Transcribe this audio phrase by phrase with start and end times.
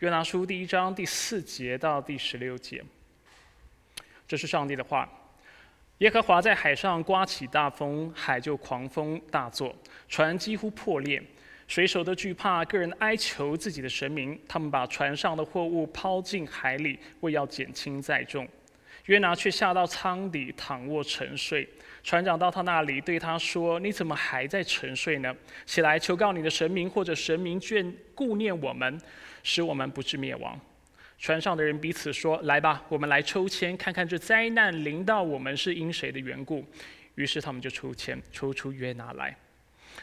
[0.00, 2.84] 约拿书第一章第四节到第十六节，
[4.28, 5.08] 这是上帝的话。
[5.98, 9.74] 耶和华在海上刮起大风，海就狂风大作，
[10.06, 11.22] 船几乎破裂，
[11.66, 14.38] 水手都惧怕，个人哀求自己的神明。
[14.46, 18.46] 他们把船上的货物抛进海里，为要减轻载重。
[19.06, 21.66] 约拿却下到舱底躺卧沉睡。
[22.06, 25.34] 船长到他那里，对他说：“你怎么还在沉睡呢？
[25.64, 28.96] 起来求告你的神明，或者神明眷顾念我们，
[29.42, 30.56] 使我们不致灭亡。”
[31.18, 36.64] 船上的人彼此说：“来吧，我们来抽签，看看这灾难临到我们是因谁的缘故。”
[37.16, 39.36] 于是他们就抽签，抽出约拿来。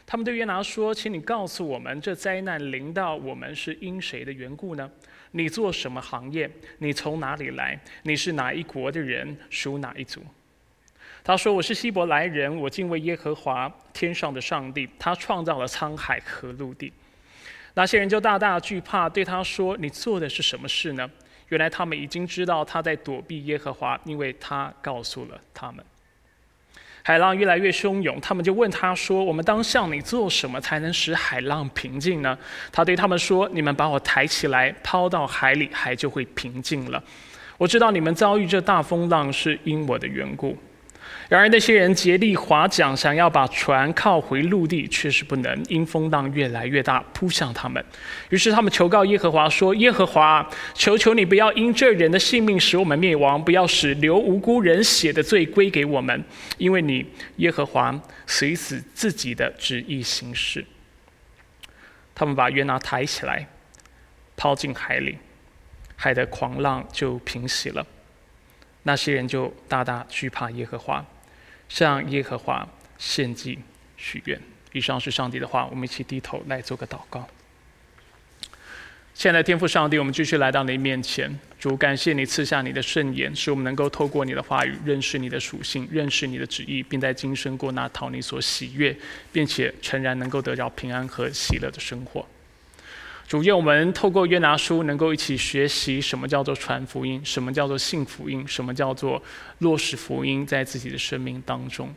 [0.06, 4.92] 他们对约拿说：“请你告诉我们，这灾难临到我们是因谁的缘故呢？
[5.32, 6.52] 你做什么行业？
[6.80, 7.80] 你从哪里来？
[8.02, 9.38] 你是哪一国的人？
[9.50, 10.22] 属哪一族？”
[11.24, 16.92] 他说：“我是希伯来人，我敬畏耶和华天上的上帝，他创造了沧海和陆地。”
[17.76, 21.10] 那些人就大大惧怕，对他说：“你做的是什么事呢？”
[21.50, 25.84] 原来他们已经知道他在躲避耶和华，因为他告诉了他们。
[27.04, 32.38] 海浪越来越汹涌，他们就问他说：“我们当向你做什么，才能使海浪平静呢？”
[32.72, 37.02] 他对他们说：“你们把我抬起来，抛到海里，海就会平静了。
[37.58, 40.58] 我知道你们遭遇这大风浪是因我的缘故。”
[41.34, 47.84] 然而那些人竭力划桨，想要把船靠回陆地，却是不能，因风浪越来越大，扑向他们。
[48.30, 56.24] 于是他们求告耶和华说：“耶和华，求求你不要因这人的性命使我们灭亡，不要使流无辜人血的罪归给我们，
[56.60, 57.04] 因为你
[57.38, 60.64] 耶和华随死自己的旨意行事。”
[62.14, 63.48] 他们把约拿抬起来，
[64.38, 65.18] 抛进海里，
[65.96, 67.84] 海的狂浪就平息了。
[68.84, 71.04] 那些人就大大惧怕耶和华。
[71.74, 72.68] 向耶和华
[73.00, 73.58] 献祭
[73.98, 74.40] 许愿。
[74.74, 77.28] 以上是上帝的话，我们一起低头来做个祷告。
[79.16, 88.96] 现在天父上帝，我们继续来到你面前，主感谢你赐下你的圣言，使我们能够透过你的话语认识你的属性，认识你的旨意，并在今生过那讨你所喜悦，
[89.32, 92.24] 并且诚然能够得到平安和喜乐的生活。
[93.28, 99.22] 主愿我们透过约拿书，能够一起学习什么叫做传福音，什么叫做信福音，什么叫做
[99.60, 101.92] 落实福音在自己的生命当中。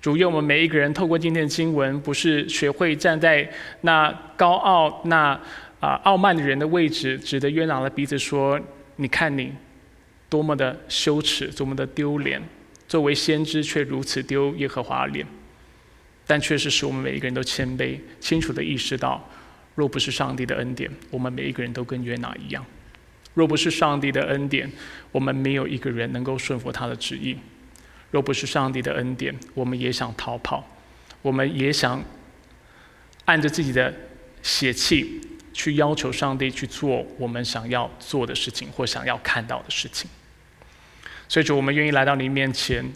[0.00, 3.50] 主愿我们每一个人透过今天的经文，不是学会站在
[3.80, 5.38] 那高傲、那
[5.80, 8.60] 啊傲慢的人的位置，指着约拿的鼻子说
[8.96, 9.52] ：“你看你
[10.28, 12.40] 多么的羞耻，多么的丢脸，
[12.86, 15.26] 作为先知却如此丢耶和华脸。”
[16.26, 19.28] 但确实使我们每一个人都谦卑，清楚的意识到。
[19.80, 22.62] 若不是上帝的恩典，我们每一个人都跟约拿一样；
[23.32, 24.70] 若不是上帝的恩典，
[25.10, 27.34] 我们没有一个人能够顺服他的旨意；
[28.10, 30.68] 若不是上帝的恩典，我们也想逃跑，
[31.22, 32.04] 我们也想
[33.24, 33.94] 按着自己的
[34.42, 35.18] 血气
[35.54, 40.10] 去要求上帝去做我们想要做的事情或想要看到的事情。
[41.26, 42.92] 所以，主，我们愿意来到你面前，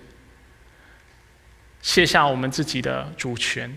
[1.81, 3.75] 卸下我们自己的主权，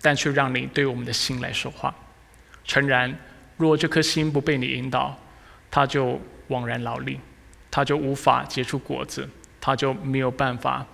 [0.00, 1.92] 但却让你对我们的心来说话。
[2.64, 3.16] 诚然，
[3.56, 5.16] 若这颗心不被你引导，
[5.70, 7.20] 它就枉然劳力，
[7.70, 9.28] 它就无法结出果子，
[9.60, 10.86] 它就没有办法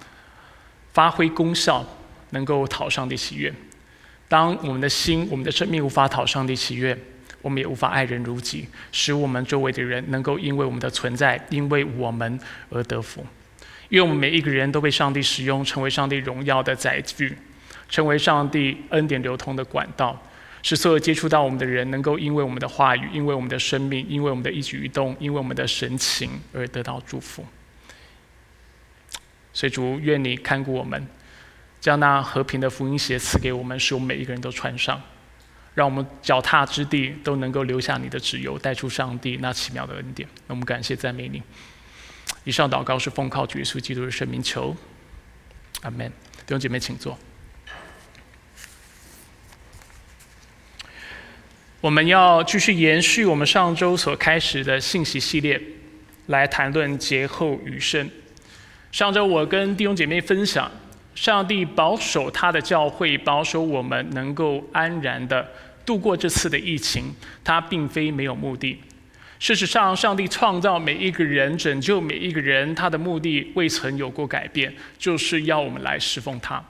[0.92, 1.84] 发挥功效，
[2.30, 3.52] 能够讨上帝喜悦。
[4.28, 6.96] 当我们的心、我们的生命无法讨上帝喜悦，
[7.42, 12.38] 我们也无法爱人如己，使我们周围的人能够因为我们的存在，因为我们
[12.70, 13.24] 而得福。
[13.88, 17.36] 因为我们每一个人都被上帝使用，成为上帝荣耀的载具，
[17.88, 20.16] 成为上帝恩典流通的管道。
[20.62, 27.44] 使所有接触到我们的人，能够因为我们的话语，因为我们的生命，因为我们的一举一动，因为我们的神情而得到祝福。
[29.52, 31.06] 所以主愿你看顾我们，
[31.80, 35.00] 将那和平的福音鞋赐给我们，使我们每一个人都穿上，
[35.74, 40.28] 让我们脚踏之地都能够留下你的旨由，带出上帝那奇妙的恩典。
[40.46, 41.42] 那我们感谢赞美你。
[42.44, 44.76] 以上祷告是奉靠主耶稣基督的圣名求，
[45.82, 46.08] 阿门。
[46.46, 47.18] 弟兄姐妹，请坐。
[51.80, 55.58] 我们要继续延续我们上周所开始的信息系列，
[56.26, 58.06] 来谈论劫后余生。
[58.92, 60.70] 上周我跟弟兄姐妹分享，
[61.14, 65.48] 上帝保守他的教会，保守我们能够安然的
[65.86, 68.78] 度过这次的疫情，他并非没有目的。
[69.38, 76.62] 事实上，上帝创造每一个人，拯救每一个人，他的目的未曾有过改变，就是要我们来侍奉他。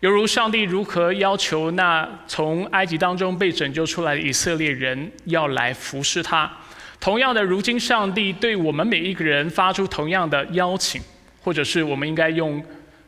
[0.00, 6.50] 犹如上帝如何要求那从埃及当中被拯救出来的以色列人要来服侍他，
[6.98, 11.02] 同样的，如今上帝对我们每一个人发出同样的邀请，
[11.42, 12.64] 或者是我们应该用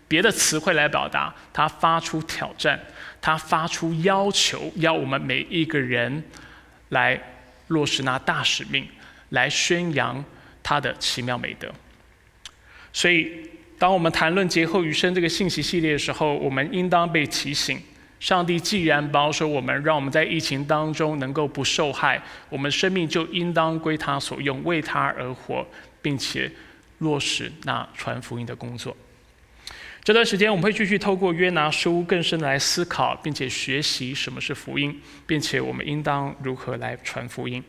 [0.06, 2.78] 别的词汇来表达，他发出挑战，
[3.22, 6.22] 他发出要求，要我们每一个人
[6.90, 7.18] 来
[7.68, 8.86] 落实那大使命，
[9.30, 10.22] 来宣扬
[10.62, 11.72] 他的奇妙美德。
[12.92, 13.48] 所以，
[13.82, 17.82] 当我们谈论劫后余生这个信息系列的时候，我们应当被提醒：
[18.20, 25.66] 上帝既然保守我们，让我们在疫情当中能够不受害，我们生命就应当归他所用，为他而活，
[26.00, 26.48] 并且
[26.98, 28.96] 落实那传福音的工作。
[30.04, 34.96] 这段时间，我们会继续透过约拿书更深的来思考，并且学习什么是福音，
[35.26, 37.60] 并且我们应当如何来传福音。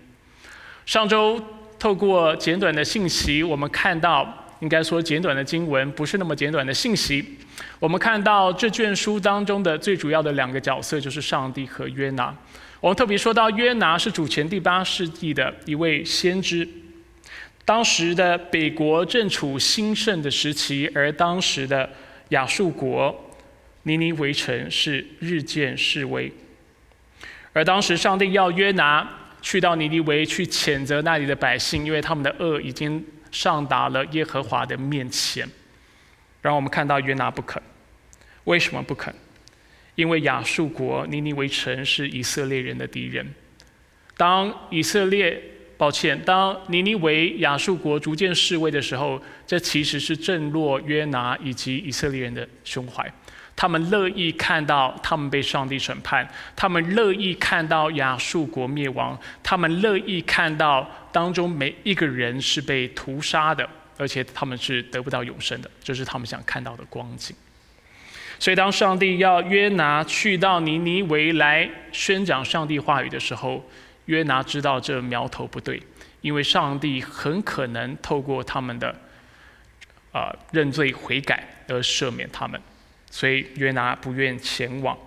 [0.86, 1.44] 上周
[1.80, 7.38] 透过简短的信息，我们看到，应该说简短的经文不是那么简短的信息。
[7.80, 12.34] 我们看到这卷书当中的最主要的两个角色就是上帝和约拿。
[12.80, 16.66] 我们特别说到约拿是主前第八世纪的一位先知，
[17.66, 21.90] 当时的北国正处兴盛的时期，而当时的
[22.30, 23.14] 亚述国
[23.84, 26.32] 尼尼围城是日渐式微，
[27.52, 29.10] 而当时上帝要约拿
[29.42, 35.46] 去到尼尼微去谴责那里的百姓，因为他们的恶已经上达了耶和华的面前。
[36.42, 37.62] 然后我们看到约拿不肯，
[38.46, 39.14] 为什么不肯？
[39.96, 43.34] 因为亚述国尼尼微城是以色列人的敌人。
[44.16, 45.42] 当以色列
[45.78, 53.12] 抱歉，当尼尼维亚述国逐渐示威的时候，这其实是震落约拿以及以色列人的胸怀。
[53.56, 67.34] 他们乐意看到他们被上帝审判，他们乐意看到亚述国灭亡，他们乐意看到当中每一个人是被屠杀的，而且他们是得不到永生的，这是他们想看到的光景。
[68.40, 73.64] 所以，当上帝要约拿去到尼尼维来宣讲上帝话语的时候，
[74.08, 75.82] 约拿知道这苗头不对，
[76.20, 78.94] 因为上帝很可能透过他们的
[80.12, 82.60] 啊认罪悔改而赦免他们，
[83.10, 84.98] 所以约拿不愿前往。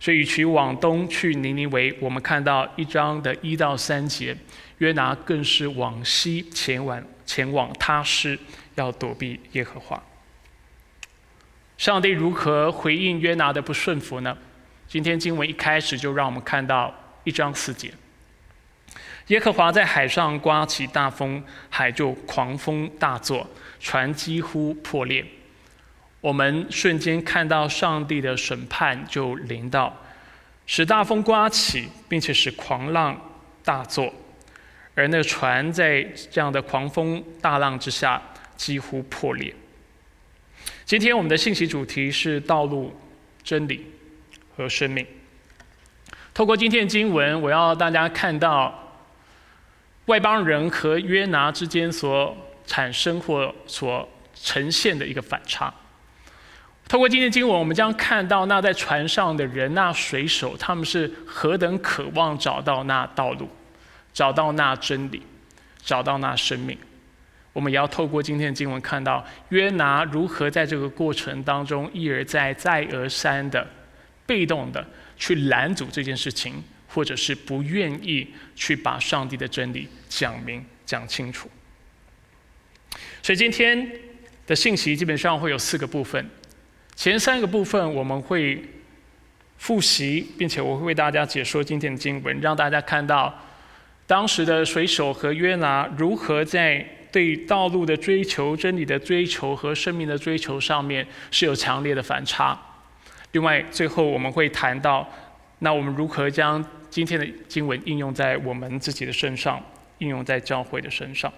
[0.00, 4.36] 所以与其往东去尼尼维，我们看到一章的一到三节，
[4.78, 8.38] 约拿更是往西前往前往他施，
[8.76, 10.02] 要躲避耶和华。
[11.76, 14.36] 上帝如何回应约拿的不顺服呢？
[14.86, 16.94] 今天经文一开始就让我们看到
[17.24, 17.92] 一章四节。
[19.26, 23.46] 耶和华在海上刮起大风，海就狂风大作，
[23.78, 25.24] 船几乎破裂。
[26.20, 29.96] 我们瞬间看到上帝的审判就临到，
[30.66, 33.20] 使大风刮起，并且使狂浪
[33.64, 34.12] 大作，
[34.94, 38.20] 而那船在这样的狂风大浪之下
[38.56, 39.54] 几乎破裂。
[40.84, 42.92] 今天我们的信息主题是道路、
[43.42, 43.86] 真理
[44.56, 45.06] 和生命。
[46.34, 48.84] 透过今天的经文，我要大家看到。
[50.06, 52.34] 外邦人和约拿之间所
[52.66, 55.70] 产生或所呈现的一个反差。
[56.88, 63.48] 透过今天经文，我们将看到那在船上的人，那水手，他们是何等渴望找到那道路，
[64.12, 65.22] 找到那真理，
[65.82, 66.76] 找到那生命。
[67.52, 73.66] 我们也要透过今天的经文，看到约拿如何在这个过程当中一而再、再而三的
[74.24, 74.84] 被动的
[75.16, 76.64] 去拦阻这件事情。
[76.90, 78.26] 或者是不愿意
[78.56, 81.48] 去把上帝的真理讲明、讲清楚。
[83.22, 83.92] 所以今天
[84.46, 86.26] 的信息基本上会有四个部分，
[86.98, 88.60] 前三个部分我们会
[89.56, 93.32] 复习，并且我会为大家解说今天的经文，让大家看到
[94.04, 102.60] 当时的水手和约拿如何在对道路的追求、真理的追求和生命的追求上面是有强烈的反差。
[103.30, 105.08] 另外，最后我们会谈到，
[105.60, 109.64] 那我们如何将今天的经文应用在我们自己的身上，
[109.98, 111.32] 应用在教会的身上，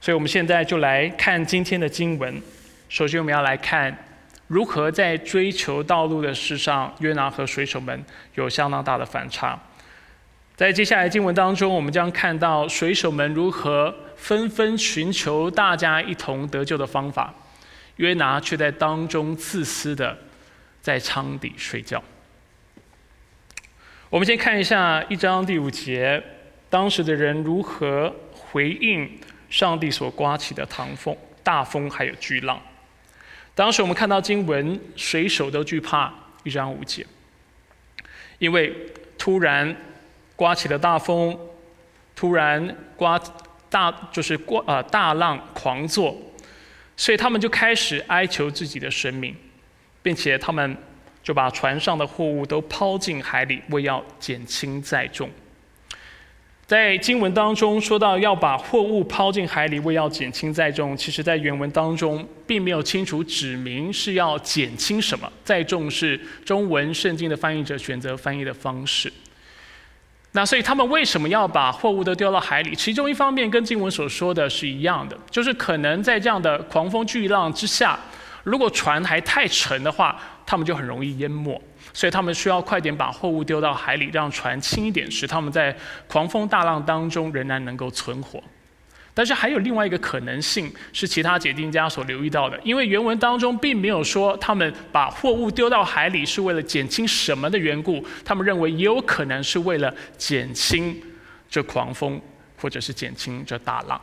[0.00, 2.40] 所以我们现在就来看今天的经文。
[2.88, 3.94] 首先，我们要来看
[4.48, 9.58] 如何在追求道路的事上，约拿和水手们有相当大的反差。
[10.56, 17.32] 在接下来经文当中，我们将看到水手们如何纷纷寻求大家一同得救的方法，
[17.96, 20.18] 约拿却在当中自私的
[20.80, 22.02] 在舱底睡觉。
[24.10, 26.20] 我们先看一下一章第五节，
[26.70, 29.08] 当时的人如何回应
[29.50, 31.14] 上帝所刮起的唐风、
[31.44, 32.58] 大风还有巨浪。
[33.58, 37.04] 当时我们看到经文，水手都惧怕一张无解，
[38.38, 38.72] 因为
[39.18, 39.76] 突然
[40.36, 41.36] 刮起了大风，
[42.14, 43.20] 突然刮
[43.68, 46.16] 大就是刮呃大浪狂作，
[46.96, 49.34] 所以他们就开始哀求自己的神明，
[50.02, 50.76] 并且他们。
[51.20, 55.28] 就把船上的货物都抛进海里，为要减轻载重。
[56.68, 65.32] 在经文当中说到要把货物抛进海里，为要减轻载重，其实在原文当中并没有清楚指明是要减轻什么。
[65.42, 69.10] 载重是中文圣经的翻译者选择翻译的方式。
[70.32, 72.74] 那所以他们为什么要把货物都丢到海里？
[72.74, 77.98] 其中一方面跟经文所说的是一样的，就是可能在这样的狂风巨浪之下，
[78.42, 81.58] 如果船还太沉的话，他们就很容易淹没。
[81.98, 85.76] 所以他们需要快点把货物丢到海里，让船轻一点，使他们在
[86.06, 88.40] 狂风大浪当中仍然能够存活。
[89.12, 100.96] 但是还有另外一个可能性，是其他解经家所留意到的，因为原文当中并没有说他们把货物丢到海里是为了减轻什么的缘故，他们认为也有可能是为了减轻
[101.50, 102.22] 这狂风，
[102.56, 104.00] 或者是减轻这大浪。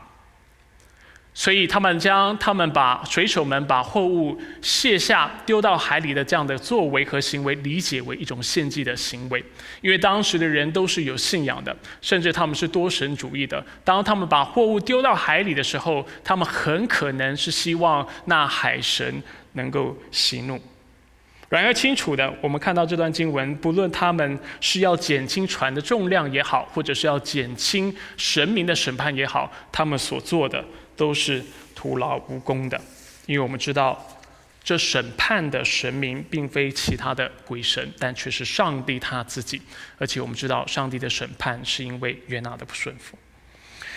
[1.37, 9.43] 所以他们将他们把水手们把货物卸下丢到海里的这样的作为和行为理解为一种献祭的行为，
[9.81, 13.61] 因为当时的人都是有信仰的，甚至他们是多神主义的。
[13.83, 19.21] 当他们把货物丢到海里的时候，他们很可能是希望那海神
[19.53, 20.57] 能够息怒。
[21.49, 30.63] 然而清楚的，我们看到这段经文，不论他们是要减轻船的重量也好，或者是要减轻神明的审判也好，他们所做的。
[30.95, 32.79] 都是徒劳无功的，
[33.25, 34.05] 因为我们知道，
[34.63, 39.61] 这审判的神明并非其他的鬼神，但却是上帝他自己。
[39.97, 43.17] 而且我们知道，上帝的审判是因为约拿的不顺服。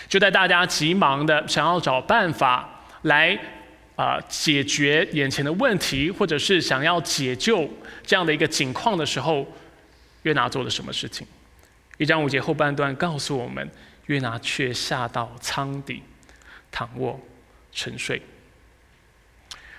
[0.07, 3.37] 就在大家急忙的想要找办法来
[3.95, 7.69] 啊解决眼前的问题，或者是想要解救
[8.03, 9.45] 这样的一个境况的时候，
[10.23, 11.25] 约拿做了什么事情？
[11.97, 13.69] 一章五节后半段告诉我们，
[14.07, 16.01] 约拿却下到舱底。
[16.71, 17.19] 躺卧
[17.71, 18.21] 沉睡，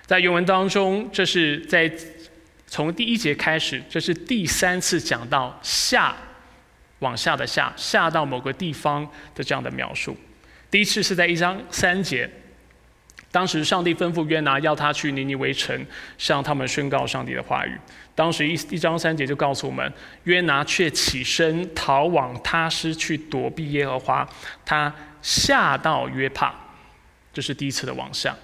[0.05, 1.91] 在原文当中，这是在
[2.67, 6.15] 从第一节开始，这是第三次讲到下
[6.99, 10.15] 往下的下下到某个地方的这样的描述。
[10.69, 12.29] 第一次是在一章三节，
[13.31, 15.85] 当时上帝吩咐约拿要他去尼尼微城，
[16.17, 17.77] 向他们宣告上帝的话语。
[18.15, 19.91] 当时一一章三节就告诉我们，
[20.23, 24.29] 约拿却起身逃往他师去躲避耶和华，
[24.63, 26.60] 他下到约帕。
[27.33, 28.35] 这是第一次的往下。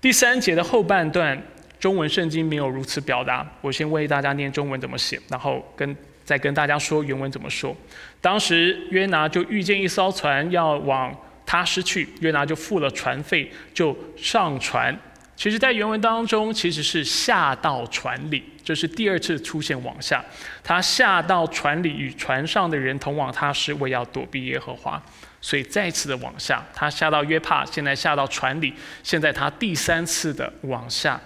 [0.00, 1.40] 第三节的后半段，
[1.78, 3.46] 中文圣经没有如此表达。
[3.60, 7.76] 我先为大家念中文怎么写，然后跟再跟大家说原文怎么说。
[8.20, 14.96] 当时约拿就遇见一艘船要往他失去，约拿就付了船费，就上船。
[15.36, 20.22] 其实，在原文当中，其实是下到船里，这是第二次出现往下。
[20.62, 25.02] 他下到船里，与船上的人同往他失，为要躲避耶和华。
[25.40, 31.20] 所以再次的往下，他下到约帕，现在下到船里，现在他第三次的往下。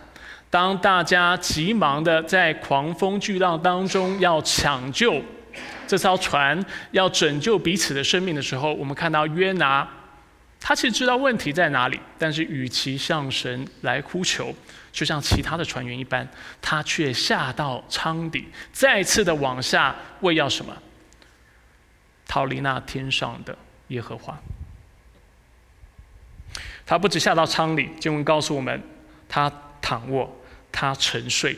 [0.50, 5.20] 当大家急忙的在狂风巨浪当中要抢救
[5.86, 9.88] 这艘船，要拯救彼此的生命的时候，我们看到约拿，
[10.60, 14.54] 他其实知道问题在哪里，但是与其向神来呼求，
[14.92, 16.26] 就像其他的船员一般，
[16.62, 20.72] 他却下到舱底，再次的往下，为要什么？
[22.28, 23.56] 逃离那天上的。
[23.88, 24.38] 耶和华，
[26.86, 28.82] 他不止下到舱里，经文告诉我们，
[29.28, 30.34] 他躺卧，
[30.72, 31.56] 他沉睡。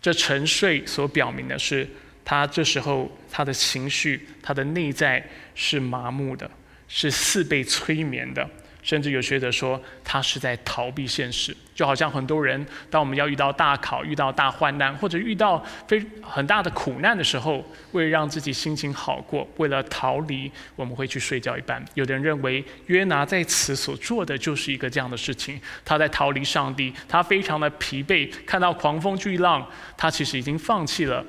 [0.00, 1.88] 这沉睡所表明的是，
[2.24, 6.48] 他这时候他的情绪，他的内在是麻木的，
[6.86, 8.48] 是似被催眠的。
[8.82, 21.84] 甚至有学者说，他是在逃避现实，就好像很多人，当我们要遇到大考、遇到大患难，或者遇到非很大的苦难的时候，为了让自己心情好过，为了逃离，我们会去睡觉一般。
[21.94, 29.66] 有的人认为，约拿在此所做的就是一个这样的事情，他在逃离上帝，他非常的疲惫，看到狂风巨浪，
[29.96, 31.24] 他其实已经放弃了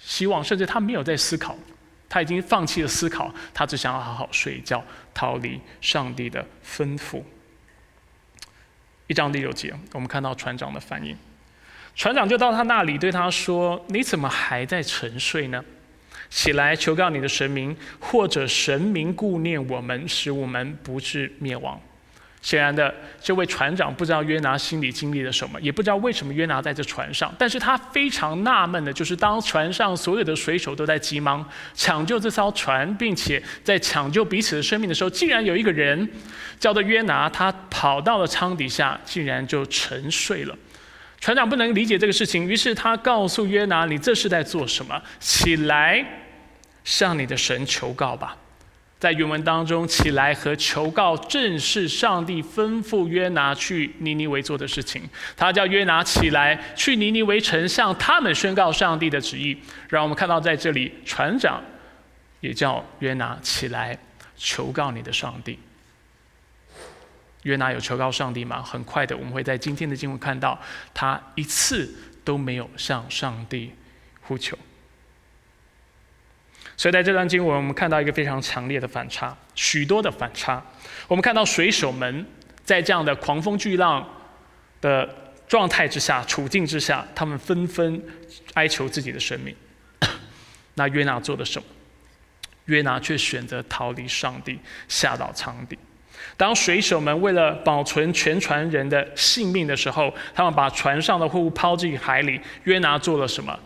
[0.00, 1.56] 希望，甚至他没有在思考。
[2.12, 7.22] 他已经放弃了思考，他只想要好好睡觉，逃离上帝的吩咐。
[9.06, 11.16] 一章第六节，我们看到船长的反应，
[11.96, 15.64] 船长就到他那里对他说：“你怎么还在沉睡呢？
[16.28, 21.80] 起来求告你的神明，或者神明顾念我们，使我们不致灭亡。”
[22.42, 27.32] 显然的，这位船长不知道约拿心里经历了什么，也不知道为什么约拿在这船上。
[27.38, 36.10] 但是他非常纳闷的，就是当船上所有的水手都在急忙抢救这艘船，并且在抢救彼此的生命的时候，竟然有一个人
[36.58, 40.54] 叫做约拿，他跑到了舱底下，竟然就沉睡了。
[41.20, 45.00] 船长不能理解这个事情，于是他告诉约拿：“你这是在做什么？
[45.20, 46.04] 起来，
[46.82, 48.36] 向你的神求告吧。”
[49.02, 55.02] 在原文当中，起来和求告正是上帝吩咐约拿去尼尼微做的事情。
[55.36, 59.60] 他叫约拿起来去尼尼微城，向他们宣告上帝的旨意。
[59.88, 61.60] 让我们看到，在这里，船长
[62.38, 63.98] 也叫约拿起来
[64.36, 65.58] 求告你的上帝。
[67.42, 68.62] 约拿有求告上帝吗？
[68.62, 70.56] 很快的，我们会在今天的经文看到，
[70.94, 71.92] 他一次
[72.22, 73.72] 都没有向上帝
[74.20, 74.56] 呼求。
[76.76, 80.62] 所以在这段经文，我们看到一个非常强烈的反差，许多的反差。
[81.06, 82.26] 我们看到水手们
[82.64, 84.06] 在这样的狂风巨浪
[84.80, 85.08] 的
[85.46, 88.02] 状态之下、处境之下，他们纷纷
[88.54, 89.54] 哀求自己的生命。
[90.74, 91.68] 那约拿做了什么？
[92.66, 95.78] 约拿却选择逃离上帝，下到舱底。
[96.36, 102.40] 当水手们为了保存全船人的性命的时候，他们把船上的货物抛进海里。
[102.64, 103.58] 约拿做了什么？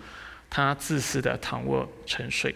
[0.48, 2.54] 他自私的躺卧沉睡。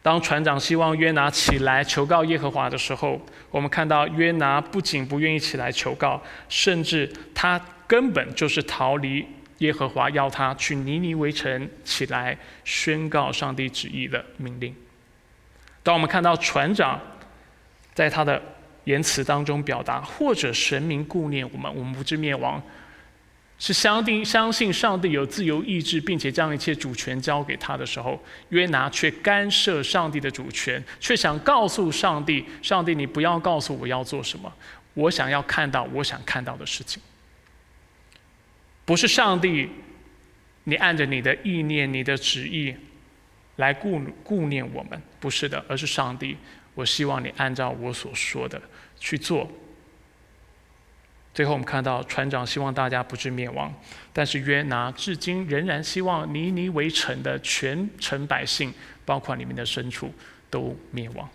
[0.00, 9.26] 当船长希望约拿起来求告耶和华的时候，我们看到约拿不仅不愿意起来求告，甚至他根本就是逃离
[9.58, 14.74] 耶和华要他去尼尼微城起来宣告上帝旨意的命令。
[15.82, 17.00] 当我们看到船长
[17.92, 18.40] 在他的
[18.84, 22.62] 言辞当中表达，或者神明顾念我们，我们不致灭亡。
[23.58, 34.52] 是相定相信上帝有自由意志，并且将一切主权交给他的时候，约拿却干涉上帝的主权，却想告诉上帝：上帝，你不要告诉我要做什么，
[34.94, 37.02] 我想要看到我想看到的事情。
[38.84, 39.68] 不是上帝，
[40.64, 42.72] 你按着你的意念、你的旨意
[43.56, 46.36] 来顾顾念我们，不是的，而是上帝，
[46.74, 48.62] 我希望你按照我所说的
[49.00, 49.50] 去做。
[51.38, 53.72] 最后，我们看到船长希望大家不致灭亡，
[54.12, 60.12] 但是约拿至今仍然希望尼尼围城的全城百姓，包括里面的牲畜，
[60.50, 61.28] 都灭亡。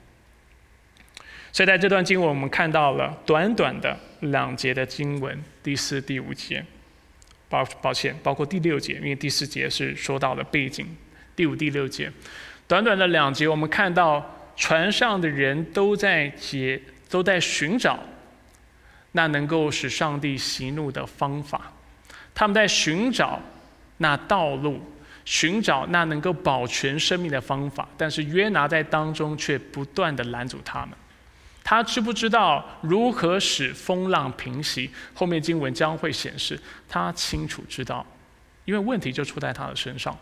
[1.53, 6.65] 所以在这段经文，我们看到了短短的两节的经文，第四、第五节，
[7.48, 10.86] 抱抱歉，包括第六节，因为第四节是说到了背景。
[11.33, 12.12] 第五、第六节，
[12.67, 17.98] 短短的两节，我们看到船上的人都在解，都在寻找。
[19.13, 21.72] 那能够使上帝息怒的方法，
[22.36, 23.39] 他们在寻找
[23.98, 24.82] 那道路，
[25.24, 27.88] 寻找那能够保全生命的方法。
[27.98, 30.89] 但是约拿在当中却不断的拦阻他们。
[31.63, 34.92] 他知不知道如何使风浪平息？
[35.14, 36.59] 后面经文将会显示，
[36.90, 38.05] 他清楚知道，
[38.66, 40.14] 因为问题就出在他的身上。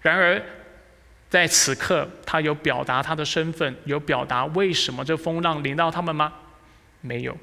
[0.00, 0.40] 然而
[1.28, 6.32] 在此刻，他有表达他的身份，有表达为什么这风浪临到他们吗？
[7.00, 7.36] 没有。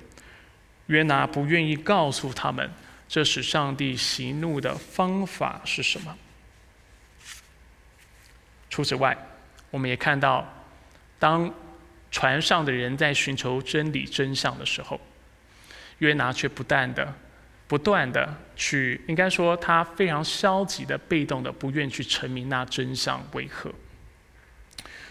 [0.88, 2.70] 约拿不愿意告诉他们，
[3.08, 6.18] 这使上帝息怒的方法是什么。
[8.70, 9.18] 除此外，
[9.70, 10.46] 我们也看到，
[11.18, 11.54] 当
[12.12, 15.00] 船上的人在寻求真理真相的时候，
[16.00, 17.14] 约拿却不断的、
[17.68, 23.72] 不断的去，应该说他非常消极的、被动的，不愿去证明那真相为何。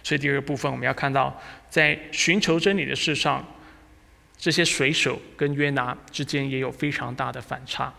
[0.03, 3.43] 所以第二个部分，我们要看到，在寻求真理的事上。
[4.43, 7.95] 这些水手跟约拿之间也有非常大的反差。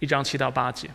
[0.00, 0.88] 一章七到八节，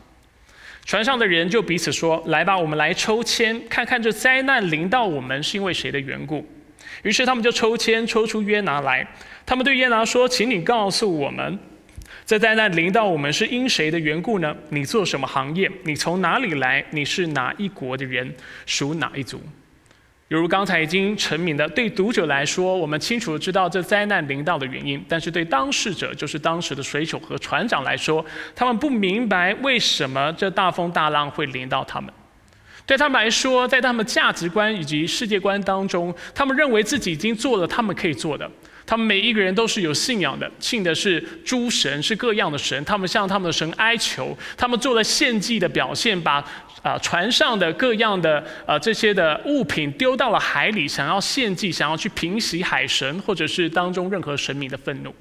[0.84, 6.44] 船上的人就彼此说：“来吧，我们来抽签，看看这灾难临到我们是因为谁的缘故。”
[7.04, 9.08] 于是他们就抽签，抽出约拿来。
[9.46, 11.60] 他们对约拿说：“请你告诉我们，
[12.26, 14.58] 这灾难临到我们是因谁的缘故呢？
[14.70, 15.72] 你做什么行业？
[15.84, 16.84] 你从哪里来？
[16.90, 18.34] 你是哪一国的人？
[18.66, 19.40] 属哪一族？”
[20.32, 32.10] 比如刚才已经成名的，对读者来说，我们清楚的知道这灾难临到的原因；但是对当事者，就是当时的水手和船长来说，他们不明白为什么这大风大浪会临到他们。
[32.86, 38.50] 对他们来说，在他们价值观以及世界观当中，他们认为自己已经做了他们可以做的。
[38.92, 42.84] 他们每一个人都是有信仰的，信的是诸神，是各样的神。
[42.84, 46.44] 他们向他们的神哀求，他们做了献祭的表现，把。
[46.84, 55.14] 啊，船上的各样的呃这些的物品丢到了海里，想要献祭，想要去平息海神或者是当中任何神明的愤怒。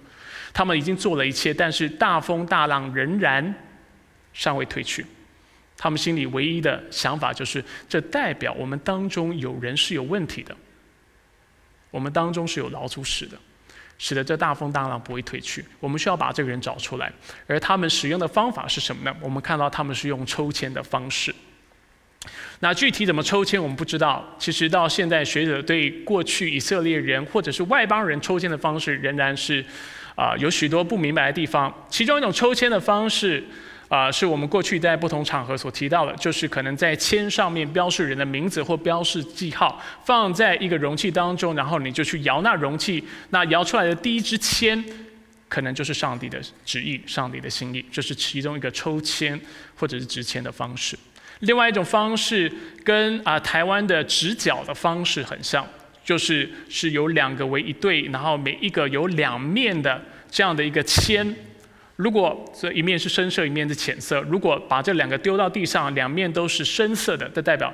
[0.54, 3.54] 他们已经做了一切，但是大风大浪仍然
[4.32, 5.04] 尚未退去。
[5.76, 10.56] 他们心里唯一的想法就是：这代表我们当中有人是有问题的，
[11.90, 13.36] 我们当中是有老鼠屎的，
[14.02, 15.62] 使得这大风大浪不会退去。
[15.78, 17.12] 我们需要把这个人找出来。
[17.46, 19.14] 而他们使用的方法是什么呢？
[19.20, 21.34] 我们看到他们是用抽签的方式。
[22.60, 24.24] 那具体怎么抽签，我们不知道。
[24.38, 29.62] 其实到现在，学者对过去以色列人或者是外邦人抽签的方式，仍然是
[30.14, 31.70] 啊有许多不明白的地方。
[31.90, 33.44] 其中一种抽签的方式
[33.90, 44.80] 啊，是我们过去在不同场合所提到的，就是可能在签上面标示人的名字或标示记号，放在一个容器当中，然后你就去摇那容器，那摇出来的第一支签，
[45.48, 47.84] 可能就是上帝的旨意、上帝的心意。
[47.90, 49.38] 这是其中一个抽签
[49.74, 50.96] 或者是执签的方式。
[51.40, 52.52] 另外一种方式
[52.84, 55.66] 跟啊台湾的直角的方式很像，
[56.04, 60.00] 就是是由两个为一对，然后每一个有两面的
[60.30, 61.34] 这样的一个签。
[62.02, 67.72] 如果这一面是深色，一面是浅色，如果把这两个丢到地上，两面都是深色的，这代表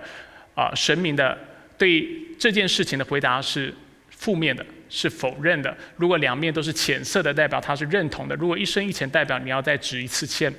[0.56, 1.38] 啊神明的
[1.78, 3.72] 对这件事情的回答是
[4.10, 5.76] 负面的，是否认的。
[5.96, 10.52] 如果两面都是浅色的，代表他是认同的；如果一深一浅，代表你要再指一次欠。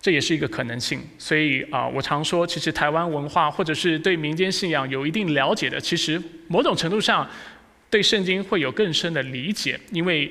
[0.00, 1.00] 这也是一个可能性。
[1.18, 7.26] 所以啊，我常说，其实台湾文化或者是对民间信仰有一定了解的，其实某种程度上
[7.88, 10.30] 对圣经会有更深的理解，因为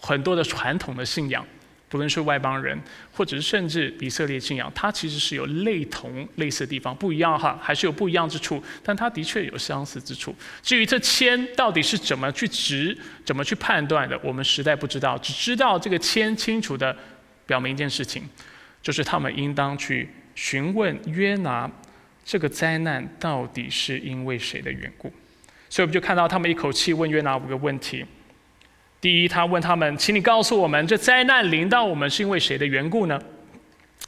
[0.00, 1.44] 很多的传统的信仰。
[1.90, 2.78] 不论是外邦人，
[3.10, 10.34] 或者是甚至以色列信仰，它其实是有类同类似的地方，不一样哈，还是有不一样之处，但它的确有相似之处。
[10.62, 16.94] 至于这签到底是怎么去值、怎么去判断的，我们实在不知道，只知道这个签清楚的
[17.46, 18.22] 表明一件事情，
[18.82, 21.70] 就是他们应当去询问约拿，
[22.22, 25.10] 这个灾难到底是因为谁的缘故。
[25.70, 28.04] 所以我们就看到他们一口气问约拿五个问题。
[29.00, 33.20] 第一，他问他们：“请你告诉我们，这灾难临到我们是因为谁的缘故呢？”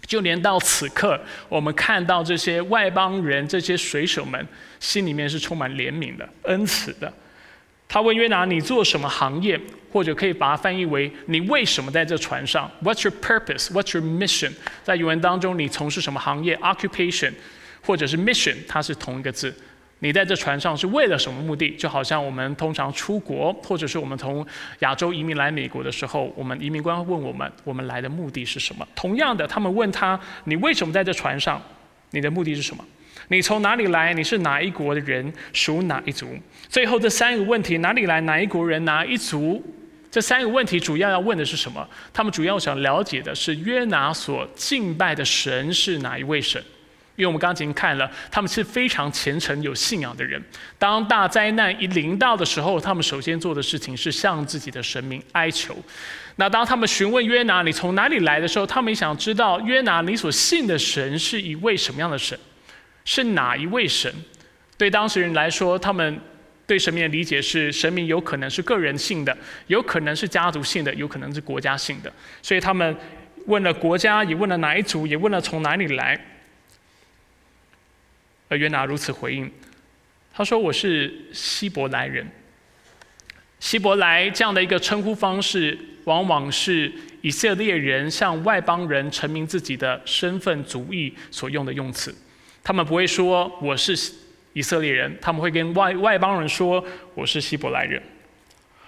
[0.06, 4.44] 就连到此刻，我们看到这些外邦人、这些水手们，
[4.80, 7.12] 心里面是充满怜悯的、恩慈的。
[7.86, 9.60] 他问约拿：“你做什么行业？”
[9.92, 13.66] 或者可以把它翻译为：“你为什么在这船上？”What's your purpose?
[13.72, 14.52] What's your mission?
[14.82, 17.32] 在原文当中，你从事什么行业？Occupation，
[17.82, 19.54] 或者是 mission，它是同一个字。
[20.00, 21.70] 你在这船上是为了什么目的？
[21.76, 24.44] 就好像我们通常出国，或者是我们从
[24.80, 28.86] 亚洲移民来美国的时候，我们移民官问我们，我们来的目的是什么？
[28.96, 31.62] 同样的，他们问他，你为什么在这船上？
[32.10, 32.84] 你的目的是什么？
[33.28, 34.14] 你从哪里来？
[34.14, 35.32] 你是哪一国的人？
[35.52, 36.26] 属哪一族？
[36.68, 38.20] 最后这三个问题，哪里来？
[38.22, 38.84] 哪一国人？
[38.84, 39.62] 哪一族？
[40.10, 41.86] 这三个问题主要要问的是什么？
[42.12, 46.60] 他们主要想了解的是约拿所敬拜的神是哪一位神？
[47.20, 50.42] 因为我们刚刚已经看了，他们是非常虔诚、有信仰的人。
[50.78, 55.76] 当大灾难一临到的时候，他们首先做的事情是向自己的神明哀求。
[56.36, 62.38] 那当他们询问约拿你从哪里来的时候，他们也想知道约拿你所信的神是一位什么样的神，
[63.04, 64.10] 是哪一位神？
[64.78, 66.18] 对当事人来说，他们
[66.66, 72.10] 对神明的理解是神明有可能是个人性的，有可能是家族性的，有可能是国家性的。
[72.40, 72.96] 所以他们
[73.46, 76.18] 问了国家，也问了哪一族，也问了从哪里来。
[78.50, 79.48] 而约拿如此回应，
[80.32, 82.28] 他说：“我是希伯来人。
[83.60, 92.12] 希伯来这样的一个称呼方式，往往是以色列人向外邦人陈明自己的身份族裔所用的用词。
[92.64, 93.96] 他们不会说我是
[94.52, 96.84] 以色列人，他们会跟外外邦人说
[97.14, 98.02] 我是希伯来人。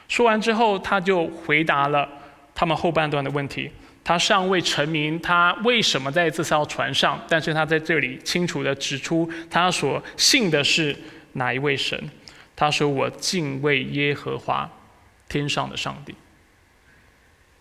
[0.08, 2.08] 说完之后，他就回答了
[2.52, 3.70] 他们后半段的问题。”
[4.04, 7.20] 他尚未成名，他为什么在这艘船上？
[7.28, 10.96] 但是他在这里清楚地指出，他所信的是
[11.34, 12.10] 哪一位神？
[12.56, 14.70] 他说：“我敬畏耶和华，
[15.28, 16.14] 天上的上帝。”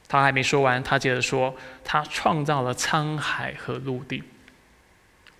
[0.07, 4.21] 他还没说完，他接着说：“他创造了沧海和陆地。”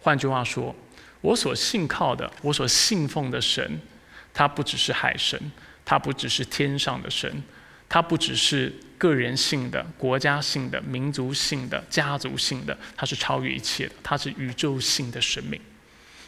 [0.01, 0.73] 换句话说，
[1.19, 3.79] 我所信靠的，我所信奉的神，
[4.33, 5.51] 他不只是海神，
[5.83, 7.43] 他不只是天上的神。
[7.93, 15.59] 它不只是个人性的、国家性的、民族性的、家族性的，它是超越一切的，它是宇宙性的生命，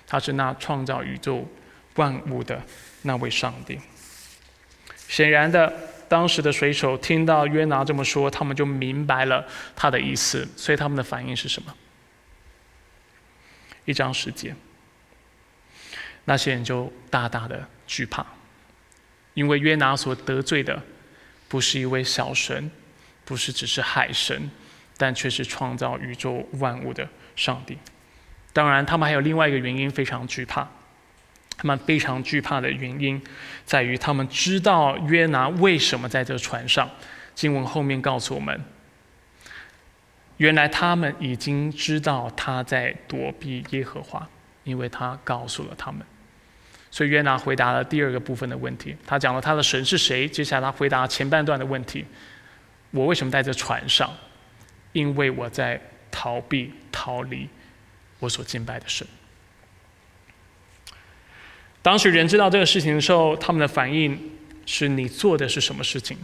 [0.05, 1.49] 它是那创造宇宙
[1.95, 2.61] 万物的
[3.03, 3.79] 那位上帝。
[5.07, 5.73] 显然的，
[6.09, 11.73] 当时的水手听到约拿这么说，他们就明白了他的意思，所以他们的反应是什么？
[13.85, 14.53] 一张时间，
[16.25, 18.25] 那些人就大大的惧怕，
[19.33, 20.83] 因为约拿所得罪的。
[21.53, 22.71] 不是一位小神，
[23.23, 24.49] 不是只是海神，
[24.97, 27.77] 但却是创造宇宙万物的上帝。
[28.51, 30.67] 当然，他们还有另外一个原因非常惧怕。
[31.55, 33.21] 他们非常惧怕的原因，
[33.65, 36.89] 在于他们知道约拿为什么在这船上。
[37.35, 38.59] 经文后面告诉我们，
[40.37, 44.27] 原来他们已经知道他在躲避耶和华，
[44.63, 46.03] 因为他告诉了他们。
[46.93, 50.29] 所以约拿回答了第二个部分的问题，他讲了他的神是谁。
[50.29, 52.05] 接下来他回答前半段的问题：
[52.91, 54.15] 我为什么待在船上？
[54.91, 57.49] 因为我在逃避、逃离
[58.19, 59.07] 我所敬拜的神。
[61.81, 64.31] 当时人知道这个事情的时候，他们的反应
[64.67, 66.15] 是你做的是什么事情？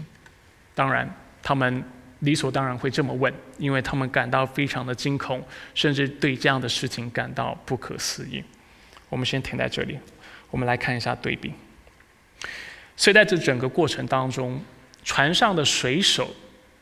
[0.75, 1.83] 当然，他们
[2.19, 8.43] 理所当然会这么问，因为他们感到非常的惊恐，甚至对这样的事情感到不可思议。
[9.09, 9.97] 我们先停在这里。
[10.49, 11.53] 我们来看一下对比。
[12.95, 14.61] 所以在这整个过程当中，
[15.03, 16.29] 船上的水手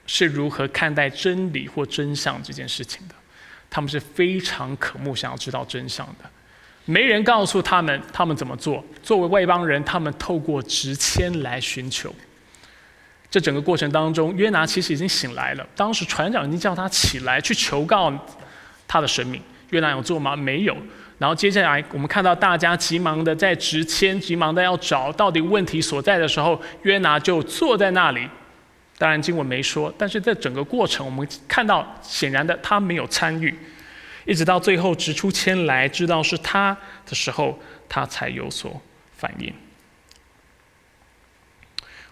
[0.06, 3.16] 是如何看待真理或真相这件事情的？
[3.70, 6.30] 他们是非常渴慕想要知道真相的。
[6.86, 8.84] 没人告诉他们他们怎么做。
[9.04, 12.16] 作为外邦人，他们透过直签来寻求。
[13.30, 15.68] 这整个过程当中，约拿其实已经醒来了。
[15.76, 18.12] 当时船长已经叫他起来去求告
[18.88, 19.42] 他的神明。
[19.72, 20.34] 约拿有做吗？
[20.34, 20.76] 没有。
[21.18, 28.30] 然后接下来我们看到大家急忙的在执签，急忙的要找到底问题所在的时候，约拿就坐在那里。
[29.00, 33.54] 当然经文没说，但是在整个过程，我们看到显然的他没有参与，
[34.26, 36.76] 一直到最后执出签来，知道是他
[37.06, 38.82] 的时候，他才有所
[39.16, 39.54] 反应。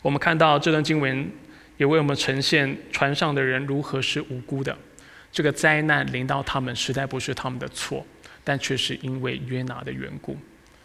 [0.04, 1.28] 我们看到这段经文
[1.78, 4.78] 也为我们呈现船上的人如何是无辜的，
[5.32, 8.06] 这个灾难临到他们，实在不是他们的错，
[8.46, 10.38] 但却是因为约拿的缘故。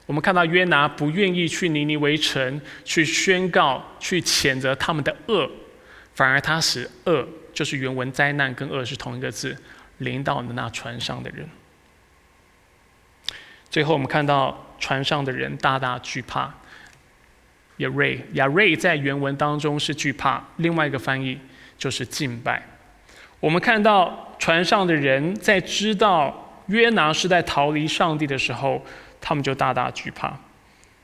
[0.06, 5.48] 我们看到约拿不愿意去尼尼微城去宣告、去谴责他们的恶。
[6.12, 9.56] 反而他使恶，就是原文灾难跟恶是同一个字，
[9.98, 11.48] 临到的那船上的人。
[13.70, 16.52] 最后我们看到船上的人大大惧怕。
[17.76, 21.38] 亚瑞，亚瑞在原文当中是惧怕，另外一个翻译
[21.78, 22.60] 就是敬拜。
[23.38, 28.82] 我们看到船上的人在知道约拿是在逃离上帝的时候，
[29.20, 30.38] 他们就大大惧怕。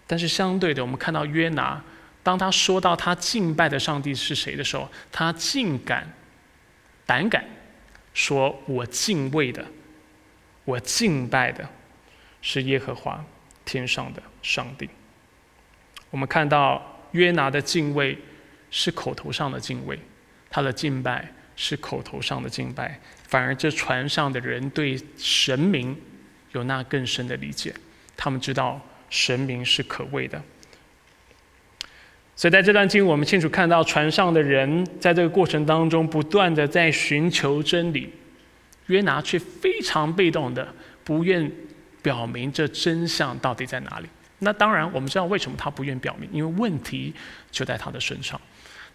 [0.07, 1.83] 但是相对的，我们看到约拿。
[2.23, 6.13] 当他说到他敬拜的上帝是谁的时候，他竟敢、
[7.05, 7.45] 胆敢
[8.15, 9.65] 说：“我敬畏的、
[10.65, 11.69] 我敬拜的，
[12.43, 13.25] 是耶和华
[13.65, 14.89] 天上的上帝。”
[16.11, 18.19] 我们看到约拿的敬畏
[18.71, 19.99] 是口头上的敬畏，
[20.51, 25.97] 他的敬拜是口头上的敬拜，反而这船上的人对神明
[26.53, 27.75] 有那更深的理解，
[28.17, 30.41] 他们知道神明是可畏的。
[32.35, 38.13] 所以在这段经，我们清楚看到船上的人在这个过程当中不断的在寻求真理，
[38.87, 40.69] 约拿却非常被动的
[41.03, 41.51] 不愿
[42.03, 44.07] 表明这真相到底在哪里。
[44.41, 47.15] 那当然，我们知道为什么他不愿表明，因为问题
[47.51, 48.39] 就在他的身上。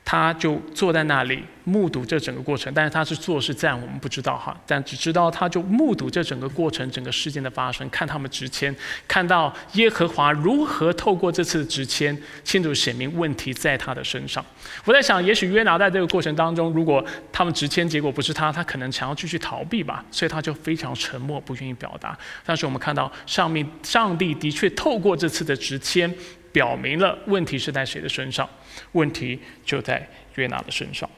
[0.04, 4.60] 他就坐在那里目睹这整个过程，但是他是坐是站，我们不知道哈。
[4.68, 8.76] 但只知道他就目睹这整个过程、整个事件的发生，看他们执签，
[9.08, 14.44] 看到耶和华如何透过这次的执签，清楚显明问题在他的身上。
[14.84, 22.18] 我在想，也许约拿在这个过程当中，如果他们执签结果不是他，他可能想要继续逃避吧，所以他就非常沉默，不愿意表达。
[22.44, 26.14] 但是我们看到上面，上帝的确透过这次的执签。
[26.52, 28.50] 表明了问题是在谁的身上？
[28.94, 31.10] 问题就在约拿的身上。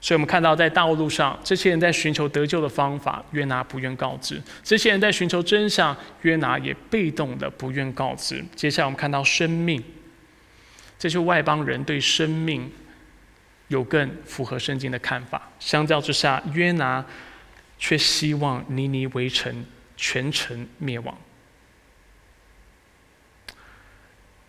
[0.00, 8.44] 所以我们看到，在道路上，这些人在寻求得救的方法，约拿不愿告知；这些人在寻求真相，约拿也被动的不愿告知。
[8.54, 9.82] 接下来我们看到生命，
[10.98, 12.70] 这些外邦人对生命
[13.68, 15.50] 有更符合圣经的看法。
[15.58, 17.02] 相较之下，约拿
[17.78, 19.64] 却希望尼尼围城
[19.96, 21.16] 全城灭亡。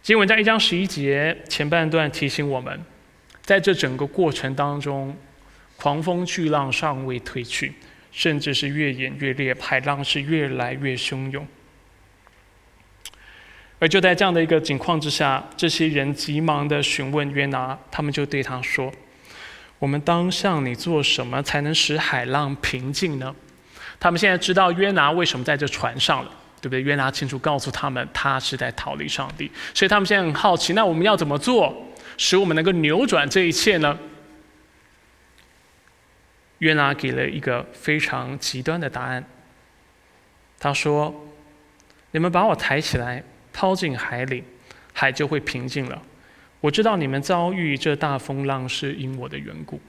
[0.06, 2.80] 经文在一章十一节前半段提醒我们，
[3.42, 5.18] 在这整个过程当中，
[5.78, 7.74] 狂风巨浪尚未退去，
[8.12, 11.48] 甚至是越演越烈，海浪是越来越汹涌。
[13.80, 18.94] 而就在这样的一个情况之下，这些人急忙的询问约拿，他们就对他说
[19.80, 23.36] ：“我们当向你做什么，才能使海浪平静呢？”
[24.00, 26.32] 他们现在知道约拿为什么在这船上了。
[26.66, 26.82] 对不对？
[26.82, 30.74] 约拿清楚告诉他们，他是在逃离上帝，所以他们现在很好奇。
[30.74, 31.72] 那我们要怎么做，
[32.18, 33.96] 使我们能够扭转这一切呢？
[36.58, 39.24] 约拿给了一个非常极端的答案。
[40.58, 41.14] 他说
[42.10, 43.24] ：“你们把我抬起来，
[43.54, 44.44] 抛进海里，
[44.92, 46.02] 海就会平静了。
[46.62, 49.80] 我知道你们遭遇这大风浪是因我的缘故。”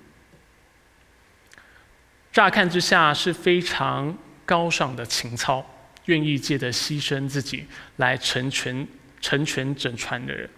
[2.31, 5.65] 乍看之下是非常高尚的情操。
[6.07, 7.65] 愿意借着牺牲自己
[7.97, 8.87] 来成全、
[9.21, 10.49] 成全整船的人，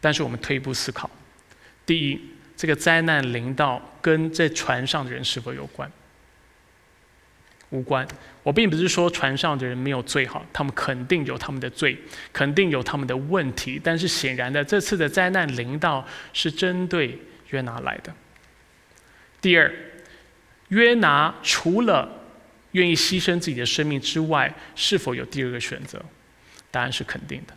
[0.00, 1.08] 但是我们退一步思考：
[1.86, 2.20] 第一，
[2.56, 5.90] 这个灾难临到跟在船上的人是否有关？
[7.70, 8.08] 无关。
[8.42, 11.98] 我并不是说船上的人没有罪哈，他们肯定有他们的罪，
[12.32, 13.78] 肯定有他们的问题。
[13.82, 18.14] 但是显然的，这次的灾难临到是针对约拿来的。
[19.42, 19.70] 第二，
[20.68, 22.17] 约拿除了
[22.78, 26.00] 愿意牺牲自己的生命之外，是否有第二个选择？
[26.70, 27.54] 答案是肯定的。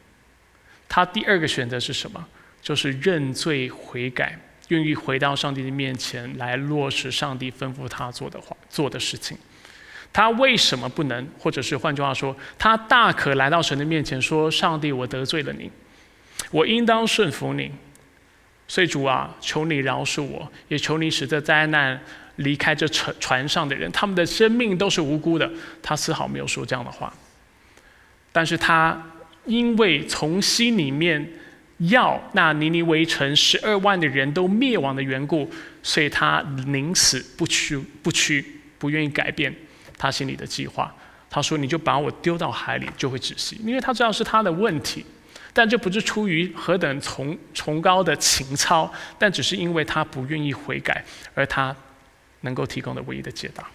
[0.89, 2.27] 他第二个选择是什么？
[2.61, 4.37] 就是认罪悔改，
[4.69, 9.37] 愿意回到上帝的面前来落实上帝吩咐他做的话、做的事情。
[10.11, 11.27] 他为什么不能？
[11.39, 15.71] 或者是换句话说，他大可来到神的面前说：“上帝，我得罪了你，
[16.51, 17.71] 我应当顺服你。
[18.67, 22.01] 所以主啊，求你饶恕我，也求你使这灾难。”
[22.41, 25.49] 离开这船船上的人，他们的生命都是无辜的。
[25.81, 27.13] 他丝毫没有说这样的话，
[28.31, 29.01] 但是他
[29.45, 31.27] 因为从心里面
[31.79, 35.49] 要那尼尼微城十二万的人都灭亡的缘故，
[35.81, 38.45] 所以他宁死不屈不屈，
[38.77, 39.53] 不愿意改变
[39.97, 40.93] 他心里的计划，
[41.29, 45.03] 他说：“你就把我丢到海里，就会窒息。”因为他知道是他的问题，
[45.53, 51.75] 但这不是出于何等崇崇高的情操，但只是因为他不愿意悔改，而他
[52.41, 53.65] 能够提供的唯一的解答。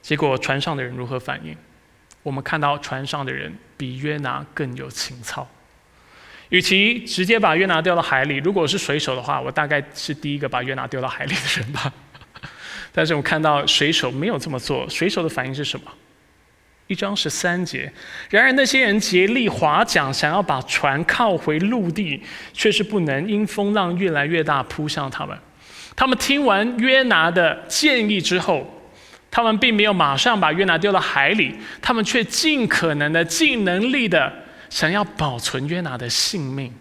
[0.00, 1.56] 结果船上的人如何反应？
[2.22, 5.48] 我们看到船上的人比约拿更有情操。
[6.50, 11.92] 与其直接把约拿丢到海里，如果是水手的话，我大概是第一个把约拿丢到海里的人吧。
[12.92, 15.90] 但是我们看到水手没有这么做，水手的反应是什么？
[16.86, 17.90] 一章十三节。
[18.30, 25.36] 然而那些人竭力划桨，想要把船靠回陆地，却是不能，因风浪越来越大，扑向他们。
[25.96, 28.82] 他们听完约拿的建议之后，
[29.30, 34.32] 他们并没有马上把约拿丢到海里，他们却尽可能的、尽能力的
[34.68, 36.72] 想要保存约拿的性命。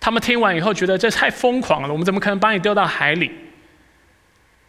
[0.00, 3.30] 他们听完以后觉得这太疯狂了，我们怎么可能把你丢到海里？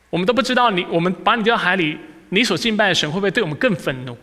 [0.09, 1.97] 我们都不知道你，我们把你丢到海里，
[2.33, 4.17] 你所敬拜的神会不会对我们更愤怒？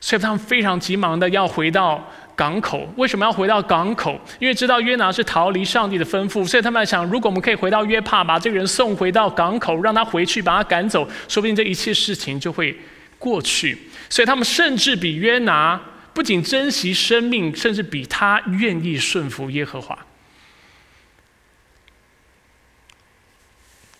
[0.00, 2.92] 所以他们非常急忙的要回到港口。
[2.96, 4.20] 为什么要回到港口？
[4.40, 12.76] 因为知道约拿是逃离上帝的吩咐，所以他们想，如果我们可以回到约帕，把这个人送回到港口，让他回去，把他赶走，说不定这一切事情就会
[13.18, 13.78] 过去。
[14.08, 15.80] 所以他们甚至比约拿
[16.12, 19.96] 不仅珍惜生命，甚至比他愿意顺服耶和华。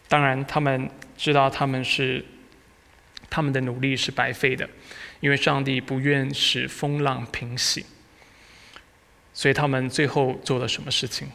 [0.08, 2.24] 当然，他们知道他们是
[3.32, 4.68] 他们的努力是白费的，
[5.20, 7.86] 因为上帝不愿使风浪平息。
[9.32, 11.26] 所以他们最后做了什么事情？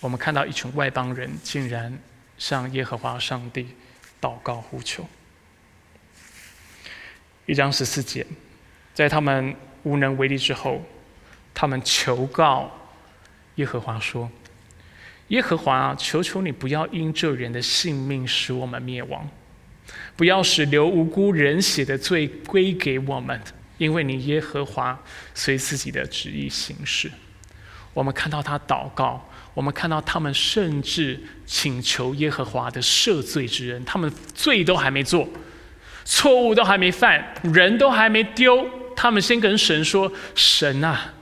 [0.00, 1.96] 我们看到一群外邦人竟然
[2.36, 3.68] 向耶和华上帝
[4.20, 5.08] 祷告呼求。
[7.46, 8.26] 一章十四节，
[8.92, 10.82] 在他们无能为力之后，
[11.54, 12.68] 他们求告
[13.54, 14.28] 耶和华说。
[15.28, 19.30] 耶和华，求求你不要因这人的性命使我们灭亡，
[20.22, 23.42] 不要使流无辜人血的罪归给我们，
[23.76, 24.96] 因为你耶和华
[25.34, 27.10] 随自己的旨意行事。
[27.92, 35.28] 我们看到他祷告，我们看到他们甚至请求耶和华的赦罪之恩，他们罪都还没做，
[36.04, 41.14] 错误都还没犯，人都还没丢，他们先跟神说：“神啊！”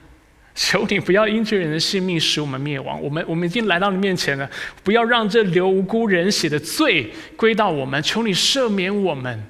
[0.63, 3.01] 求你不要因这人的性命使我们灭亡。
[3.01, 4.47] 我们我们已经来到你面前了，
[4.83, 8.01] 不要让这流无辜人血的罪归到我们。
[8.03, 9.43] 求你赦免我们。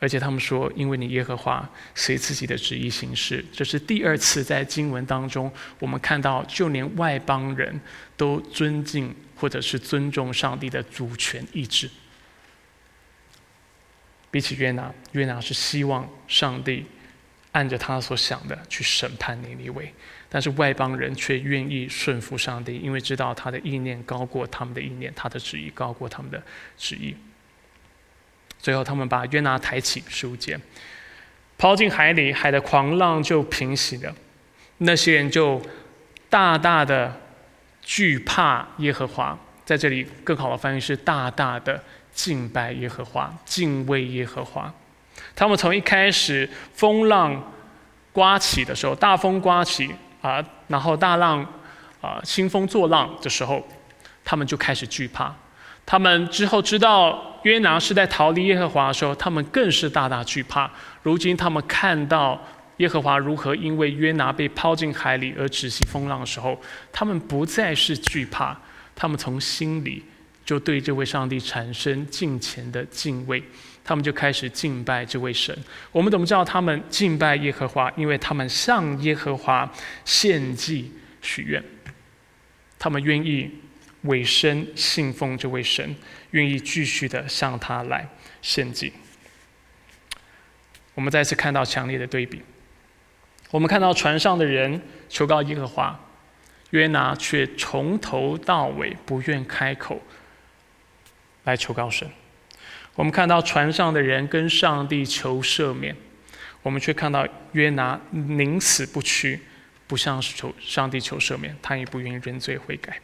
[0.00, 7.80] 而且他们说，因为你耶和华随自己的旨意行事，这是第二次在经文当中，我们看到就连外邦人
[8.16, 11.88] 都尊敬或者是尊重上帝的主权意志。
[14.32, 16.84] 比起约拿，约拿是希望上帝。
[17.56, 19.90] 按着他所想的去审判尼尼微，
[20.28, 26.42] 但是外邦人却愿意顺服上帝，因为知道他的意念高过他们的意念，他的旨意高过他们的
[26.76, 27.16] 旨意。
[28.58, 30.60] 最后，他们把约拿抬起十五节，
[31.56, 34.14] 抛进海里，海的狂浪就平息了。
[34.76, 35.62] 那些人就
[36.28, 37.18] 大大的
[37.80, 44.74] 惧怕耶和华，在这里更好的翻译是大大的敬拜耶和华，敬畏耶和华。
[45.34, 47.52] 他们从一开始风浪
[48.12, 51.44] 刮起的时候，大风刮起啊，然后大浪
[52.00, 53.66] 啊，兴风作浪的时候，
[54.24, 55.34] 他们就开始惧怕。
[55.84, 60.70] 他们之后知道约拿是在逃离耶和华的时候，他们更是大大惧怕。
[61.02, 62.42] 如今他们看到
[62.78, 68.56] 耶和华如何因为约拿被抛进海里而止息风浪的时候，他们不再是惧怕，
[68.96, 70.02] 他们从心里
[70.44, 73.42] 就对这位上帝产生敬虔的敬畏。
[73.86, 75.56] 他们就开始敬拜这位神。
[75.92, 77.88] 我们怎么知道他们敬拜耶和华？
[77.96, 79.72] 因为他们向耶和华
[80.04, 80.90] 献祭
[81.22, 81.62] 许愿，
[82.80, 83.48] 他们愿意
[84.02, 85.94] 委身信奉这位神，
[86.32, 88.08] 愿意继续的向他来
[88.42, 88.92] 献祭。
[90.94, 92.42] 我们再次看到强烈的对比。
[93.52, 96.00] 我们看到船上的人求告耶和华，
[96.70, 100.02] 约拿却从头到尾不愿开口
[101.44, 102.10] 来求告神。
[102.96, 105.94] 我们看到船上的人跟上帝求赦免，
[106.62, 109.38] 我们却看到约拿宁死不屈，
[109.86, 112.98] 不向求上帝求赦免，他也不愿意认罪悔改。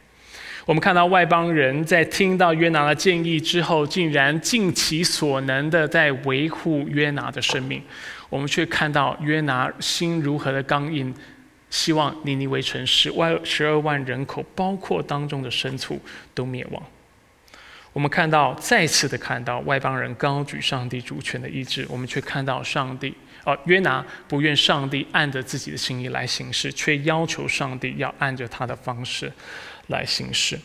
[0.65, 7.83] 我们看到外邦人在听到约拿的建议之后，竟然尽其所能的在维护约拿的生命，
[8.29, 11.13] 我们却看到约拿心如何的刚硬，
[11.69, 16.01] 希望尼尼微城十万十二万人口，包括当中的牲畜
[16.33, 16.81] 都灭亡。
[17.93, 23.15] 我们看到，再次的看到外邦人高举上帝主权的意志，我们却看到上帝
[23.45, 29.31] 哦，约拿不愿上帝按着自己的心意来行事，却要求上帝要按着他的方式
[29.87, 30.59] 来行事。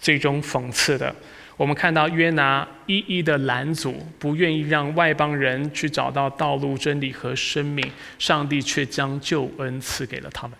[0.00, 1.14] 最终讽刺的，
[1.56, 10.58] 我们看到约拿一一的拦阻，不愿意让外邦人去找到道路、真理和生命，上帝却将救恩赐给了他们。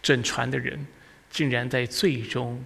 [0.00, 0.86] 整船的人
[1.28, 2.64] 竟然在最终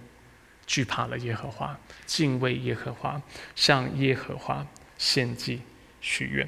[0.67, 3.21] 惧怕了耶和华，敬畏耶和华，
[3.55, 4.65] 向耶和华
[4.97, 5.61] 献祭
[6.01, 6.47] 许愿。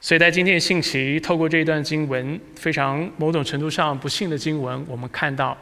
[0.00, 5.56] 所以在今天的信息，透过这一段经文，非常某种程度上不幸的经文，我们看到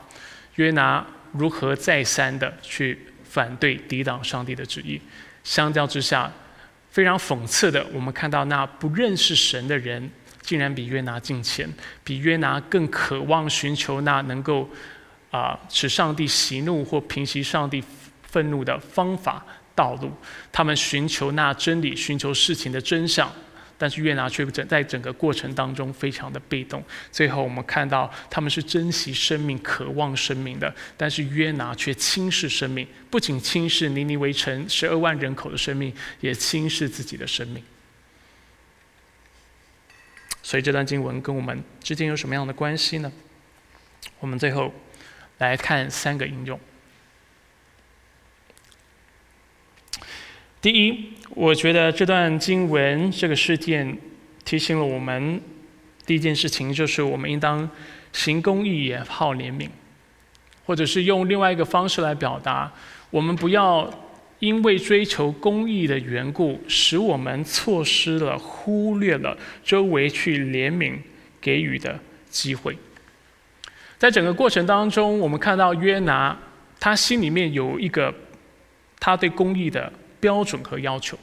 [0.55, 5.01] 约拿如何再三的去反对、抵挡上帝的旨意。
[5.43, 6.31] 相较之下，
[6.91, 10.09] 非常讽刺的，我们看到那不认识神的人，
[10.41, 11.69] 竟然比约拿近前，
[12.05, 14.71] 比约拿更渴望寻求那能够
[15.31, 17.83] 啊使上帝息怒或平息上帝
[18.23, 20.13] 愤怒的方法道路。
[20.53, 23.31] 他们寻求那真理，寻求事情的真相。
[23.81, 26.83] 但是约拿却整在整个过程当中非常的被动。
[27.13, 37.63] 最后我们看到他们是珍惜生命、渴望生命的，但是约拿却轻视生命，不仅轻视尼尼微城十二万人口的生命，也轻视自己的生命。
[40.43, 43.13] 所以这段经文跟我们之间有什么样的关系呢？
[44.19, 44.75] 我们最后
[45.39, 46.59] 来看三个应用。
[50.61, 53.97] 第一，我觉得这段经文这个事件
[54.45, 55.41] 提醒了我们
[56.05, 57.71] 第一件事情，就是我们应当
[58.13, 59.69] 行公义也好怜悯，
[60.67, 62.73] 或者是用另外一个方式来表达，
[63.11, 63.89] 我们不要
[64.41, 70.99] 因为追求公义的缘故，使我们错失了、忽略了周围去怜悯
[71.41, 72.77] 给予的机会。
[73.99, 76.37] 在整个过程当中，我们看到约拿
[76.81, 78.15] 他心里面有一个
[78.99, 79.93] 他对公义的。
[80.21, 81.17] 标准和要求，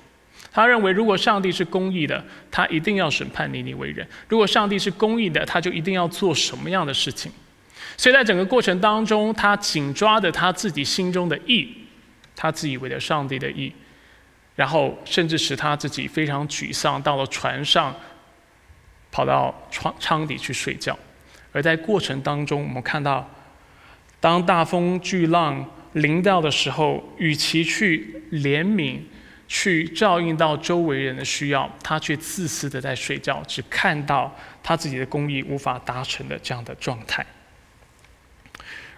[0.54, 7.30] 他认为，如果上帝是公义的，他一定要审判尼尼为人；如果上帝是公义的，他就一定要做什么样的事情。
[7.98, 11.68] 所以在整个过程当中，他紧抓着他自己心中的义，
[12.38, 13.70] 他自以为的上帝的义，
[14.56, 17.94] 然后甚至使他自己非常沮丧，到了船上，
[19.12, 20.98] 跑到窗舱底去睡觉。
[21.56, 23.28] 而在过程当中，我们看到，
[24.20, 25.66] 当大风巨浪。
[25.94, 29.00] 临到的时候，与其去怜悯、
[29.48, 37.26] 去照应到周围人的需要，他却自私的在睡觉，只看到他自己的公益无法达成的这样的状态。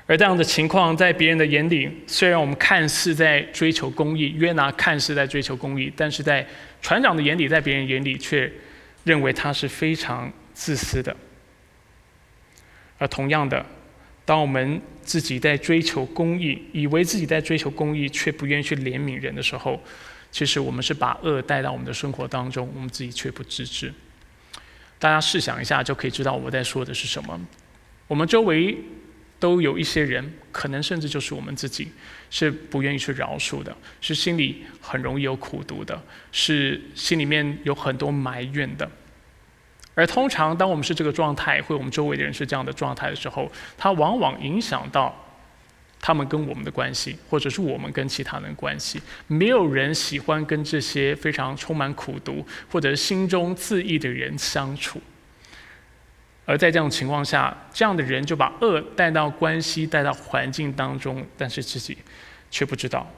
[0.07, 6.43] 而这样的情况，在别人的眼里，虽然我们看似在追求公益，约拿看似在追求公益，但是在
[6.81, 8.51] 船长的眼里，在别人眼里却
[9.03, 11.15] 认为他是非常自私的。
[12.97, 13.65] 而同样的。
[14.25, 19.81] 当我们自己在追求公义，以为自己在追求公义，却不愿意去怜悯人的时候，
[20.31, 23.93] 其实我们是把恶带到我们的生活当中，我们自己却不自知。
[24.99, 27.39] 大家试想一下，就可以知道我在说的是什么。
[28.07, 28.77] 我们周围
[29.39, 31.89] 都有一些人，可能甚至就是我们自己，
[32.29, 38.89] 是不愿意去饶恕的，是心里很容易有苦毒的，是心里面有很多埋怨的。
[39.97, 45.11] 而通常，当我们是这个状态，或我们周围的人是这样的状态的时候，它往往影响到
[45.99, 49.01] 他们跟我们的关系，或者是我们跟其他人关系。
[49.25, 55.01] 没有人喜欢跟这些非常充满苦毒或者心中自意的人相处。
[56.45, 61.97] 而在这种情况下，这样的人就把恶带到关系、带到环境当中，但是自己
[62.51, 63.11] 却不知道。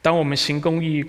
[0.00, 1.04] 当我们行公义。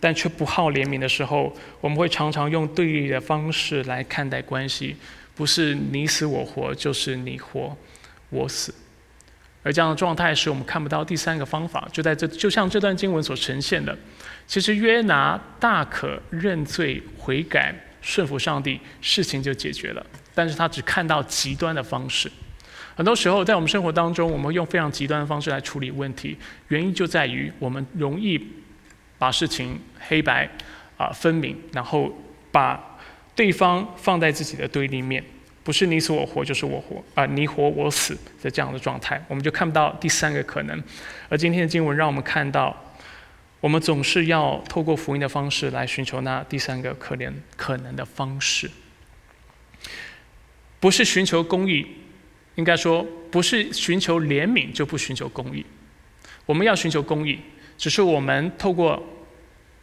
[0.00, 4.96] 但却不好怜悯的时候，我们会常常用对立的方式来看待关系，
[5.34, 7.76] 不是你死我活，就是你活
[8.30, 8.72] 我死。
[9.64, 13.96] 而这样的状态使我们看不到第三个方法，就在这，就像这段经文所呈现的，
[14.46, 20.06] 其实约拿大可认罪悔改，顺服上帝，事情就解决了。
[20.32, 22.30] 但是他只看到极端的方式。
[22.94, 26.36] 很多时候在我们生活当中，我们用非常极端的方式来处理问题，
[26.68, 28.40] 原因就在于我们容易。
[29.18, 30.48] 把事情黑白
[30.96, 32.16] 啊分明，然后
[32.52, 32.98] 把
[33.34, 35.22] 对方放在自己的对立面，
[35.62, 40.82] 不是你死我活，就是我活啊，你活我死的这样的状态，我们就看不到第三个可能。
[41.28, 42.74] 而今天的经文让我们看到，
[43.60, 48.70] 我们总是要透过福音的方式来寻求那第三个可怜可能的方式，
[50.80, 51.86] 不是寻求公义，
[52.54, 55.64] 应该说不是寻求怜悯就不寻求公义，
[56.46, 57.38] 我们要寻求公义。
[57.78, 59.02] 只是我们透过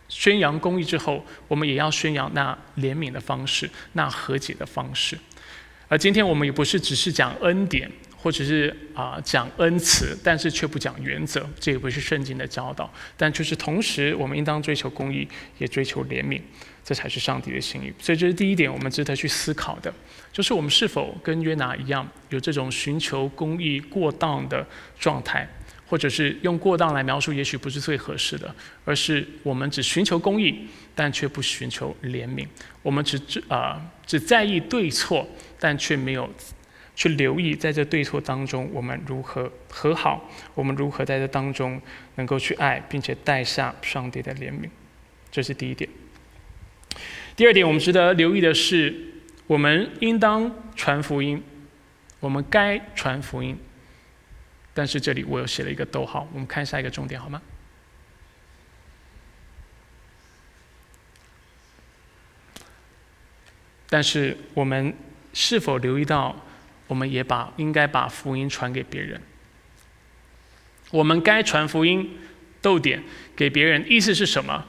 [0.10, 5.18] 宣扬公义之后，我们也要宣扬那怜悯的方式，那和解的方式。
[5.88, 12.92] 而今天我们也不是只是讲恩典，或者是啊讲恩慈，但是却不讲原则，这也不是圣经的教导。
[13.16, 15.28] 但就是同时，我们应当追求公义，
[15.58, 16.42] 也追求怜悯，
[16.84, 17.94] 这才是上帝的心意。
[18.00, 19.94] 所以这是第一点，我们值得去思考的，
[20.34, 24.68] 就是我们是否跟约拿一样，有这种寻求公义过当的
[25.00, 25.48] 状态。
[25.88, 32.46] 或者是用过当来描述，也许不是最合适的，而是我们只寻求公义，但却不寻求怜悯；
[32.82, 35.28] 我们只只啊只在意对错，
[35.60, 36.30] 但却没有
[36.96, 41.80] 去留意在这对错当中我们如何和好，我们如何在这当中
[42.16, 44.70] 能够去爱，并且带下上帝的怜悯。
[45.30, 45.90] 这是第一点。
[47.36, 48.96] 第二点，我们值得留意的是，
[49.46, 51.44] 我们应当传福音，
[52.22, 53.58] 我们该传福音。
[54.76, 57.42] 但是这里我又写了一个逗号，我们看下一个重点好吗？
[63.88, 64.94] 但是我们
[65.34, 66.36] 是否留意到，
[66.88, 69.22] 我们也把应该把福音传给别人？
[70.92, 72.18] 我们该传福音，
[72.62, 73.02] 逗点
[73.34, 74.66] 给别人，意思是什么？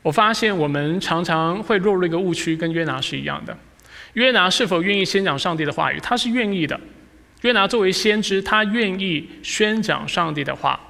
[0.00, 3.58] 我发现我们常常会落入一个误区，跟约拿是一样的。
[4.14, 6.00] 约拿是否愿意先讲上帝的话语？
[6.00, 6.80] 他是愿意的。
[7.44, 10.80] 约拿作为先知，他愿意宣讲上帝的话，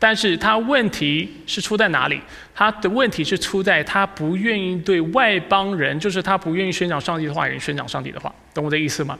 [0.00, 2.20] 但是他问题是出在哪里？
[2.52, 9.16] 他的问题是出在他不愿意对外邦人，就是他不愿意宣讲上帝的话，人宣讲上帝的话，懂我的意思吗？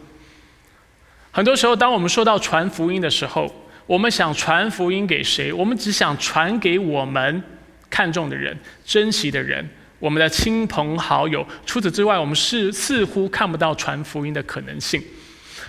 [1.30, 3.48] 很多时候，当我们说到传福音的时候，
[3.86, 5.52] 我们想传福音给谁？
[5.52, 7.40] 我们只想传给我们
[7.88, 9.64] 看重的人、珍惜的人、
[10.00, 11.46] 我们的亲朋好友。
[11.64, 15.00] 除此之外，我们是似乎看不到传福音的可能性。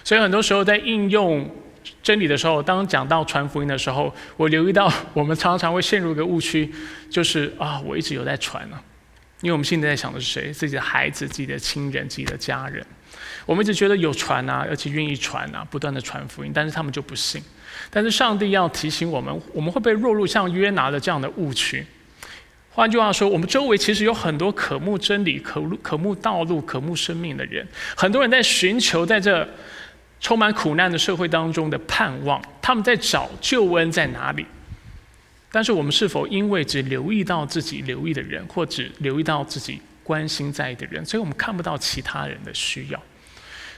[0.04, 1.50] 所以很多时候在应用
[2.02, 6.72] 真理的时候，当讲到传福音的时候，我留意到我们常常会陷入一个误区，
[7.10, 8.80] 就是啊，我一直有在传呢，
[9.42, 10.54] 因为我们现在在想的是谁？
[10.54, 12.86] 自己的孩子、自己的亲人、自己的家人。
[13.46, 17.44] 我们一直觉得有传啊，而且愿意传啊，不断的传福音，但是他们就不信。
[17.90, 21.86] 但是上帝要提醒我们，我们会被落入像约拿的这样的误区。
[22.72, 27.68] 换句话说，我们周围其实有很多渴慕真理、渴渴慕道路、渴慕生命的人，
[27.98, 29.46] 很多人在寻求在这。
[30.24, 34.46] 充满苦难的社会当中的盼望，他们在找救恩在哪里？
[35.52, 43.00] 但是我们是否因为只留意到自己留意的人，或只留意到自己关心在意的人，所以我们看不到其他人的需要？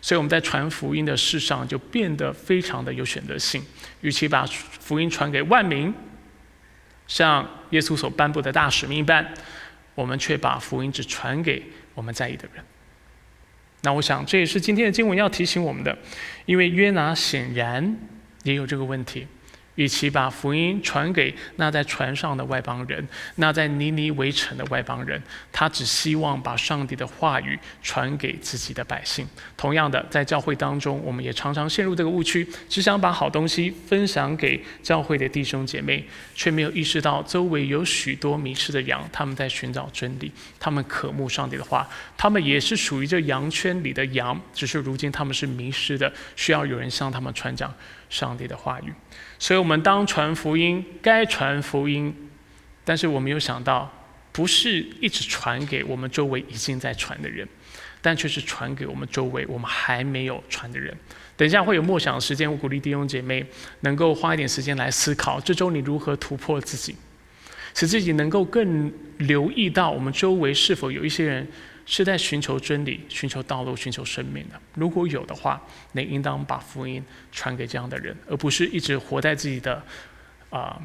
[0.01, 3.65] 所以我们在传福音的事上就变得非常的有选择性。
[4.01, 5.91] 与其把福音传给万民，
[7.07, 9.33] 像耶稣所颁布的大使命一般，
[9.95, 11.63] 我们却把福音只传给
[11.95, 12.63] 我们在意的人。
[13.85, 15.95] 那我想，这也是今天的经文要提醒我们的，
[16.47, 17.95] 因为约拿显然
[18.43, 19.27] 也有这个问题。
[19.75, 25.21] 与其把福音传给那在船上的外邦人，那在尼尼围城的外邦人，
[25.51, 29.27] 他只希望把上帝的话语传给自己的百姓。
[29.57, 47.73] 同样的，在教会当中，我们也常常陷入这个误区，只想把好东西分享给教会的弟兄姐妹，却没有意识到周围有许多迷失的羊，他们在寻找真理，他们渴慕上帝的话，他们也是属于这羊圈里的羊，只是如今他们是迷失的，需要有人向他们传讲。
[48.07, 48.93] 上帝的话语，
[49.45, 52.11] 所以我们当传福音，该传福音，
[52.83, 53.93] 但是我没有想到，
[54.31, 57.47] 不是一直传给我们周围已经在传的人，
[58.01, 60.91] 但却是传给我们周围我们还没有传的人。
[61.37, 63.45] 等一下会有默想时间，我鼓励弟兄姐妹
[63.81, 66.95] 能够花一点时间来思考，这周你如何突破自己，
[67.75, 71.47] 使自己能够更留意到我们周围是否有一些人。
[71.85, 74.59] 是在寻求真理、寻求道路、寻求生命的。
[74.73, 75.61] 如果有的话，
[75.91, 79.83] 那应当把福音传给这样的人，而不是一直活在自己的
[80.49, 80.81] 啊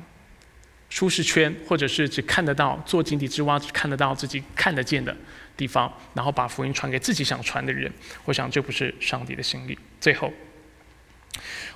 [0.91, 5.17] 舒适圈，或者是只看得到做井底之蛙，只看得到自己看得见的
[5.57, 7.91] 地方，然后把福音传给自己想传的人。
[8.25, 9.79] 我想这不是上帝的心意。
[10.01, 10.33] 最后，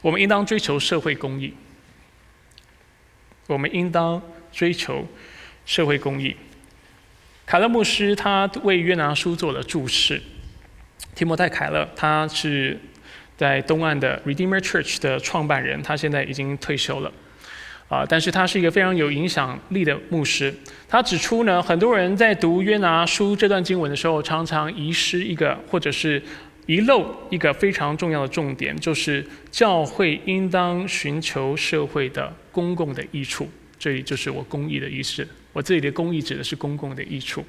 [0.03, 1.55] 我们应当追求社会公义。
[3.47, 5.07] 我们应当追求
[5.65, 6.37] 社会公义。
[7.47, 10.21] 凯勒牧师他为约拿书做了注释。
[11.15, 12.77] 提摩太·凯勒，他是
[13.37, 17.13] 在东岸的 Redeemer Church 的创办人，他现在已经退休了，
[17.89, 20.53] 啊，但是他是一个非常有影响力的牧师。
[20.89, 26.21] 他指出呢，很多人在读约拿书这段经文的时候，常常遗失一个或者是
[26.67, 33.49] 遗漏一个非常重要的重点，就是教会应当寻求社会的公共的益处。
[33.79, 35.29] 这里就是我公益的意思。
[35.55, 37.43] 我这里的公益指的是公共的益处。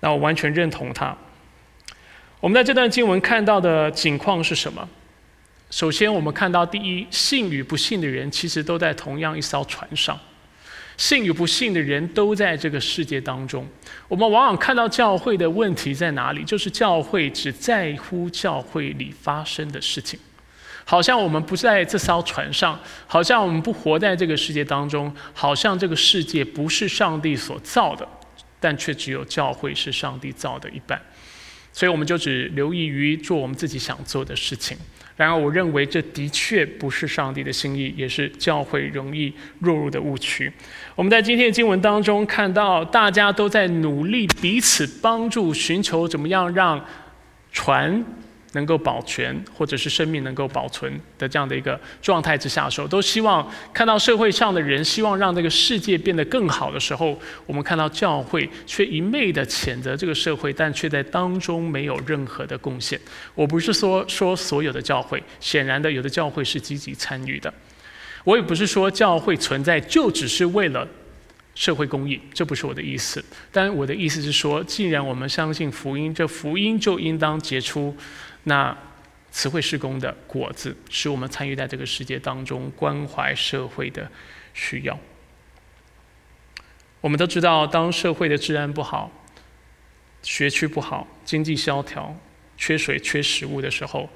[0.00, 1.16] 那我完全认同他。
[2.40, 4.88] 我们在这段经文看到的景况是什么？
[5.70, 10.18] 首先，我们看到第一，信与不信的人其实都在同样一艘船上。
[10.96, 13.66] 信与不信的人都在这个世界当中。
[14.08, 16.42] 我们往往看到教会的问题在哪里？
[16.44, 20.18] 就是教会只在乎教会里发生的事情。
[20.88, 22.78] 好像我们不在这艘船上，
[23.08, 28.06] 好像我们不活在这个世界当中，好像这个世界不是上帝所造的，
[28.60, 31.00] 但却只有教会是上帝造的一半。
[31.72, 34.78] 所以我们就只留意于做我们自己想做的事情。
[35.16, 40.52] 然而，我认为这的确不是上帝的心意，也是教会容易落入的误区。
[40.94, 46.82] 我们在今天的经文当中看到，大家都在努力彼此帮助，寻求怎么样让
[47.50, 48.04] 船。
[48.56, 62.98] 能够保全，或者是生命能够保存的这样的一个状态之下的时候，都希望看到社会上的人希望让这个世界变得更好的时候，我们看到教会却一昧的谴责这个社会，但却在当中没有任何的贡献。
[63.34, 67.52] 我不是说说所有的教会，显然的有的教会是积极参与的。
[68.24, 70.88] 我也不是说教会存在就只是为了
[71.54, 73.24] 社会公益，这不是我的意思。
[73.52, 77.96] 但我的意思是说，既然我们相信福音，这福音就应当结出。
[78.48, 78.76] 那
[79.32, 84.08] 词汇施工的果子，使我们参与在这个世界当中，关怀社会的
[84.54, 84.96] 需要。
[87.00, 89.10] 我们都知道，当社会的治安不好、
[90.22, 92.16] 学区不好、经济萧条、
[92.56, 94.08] 缺水、缺食物的时候，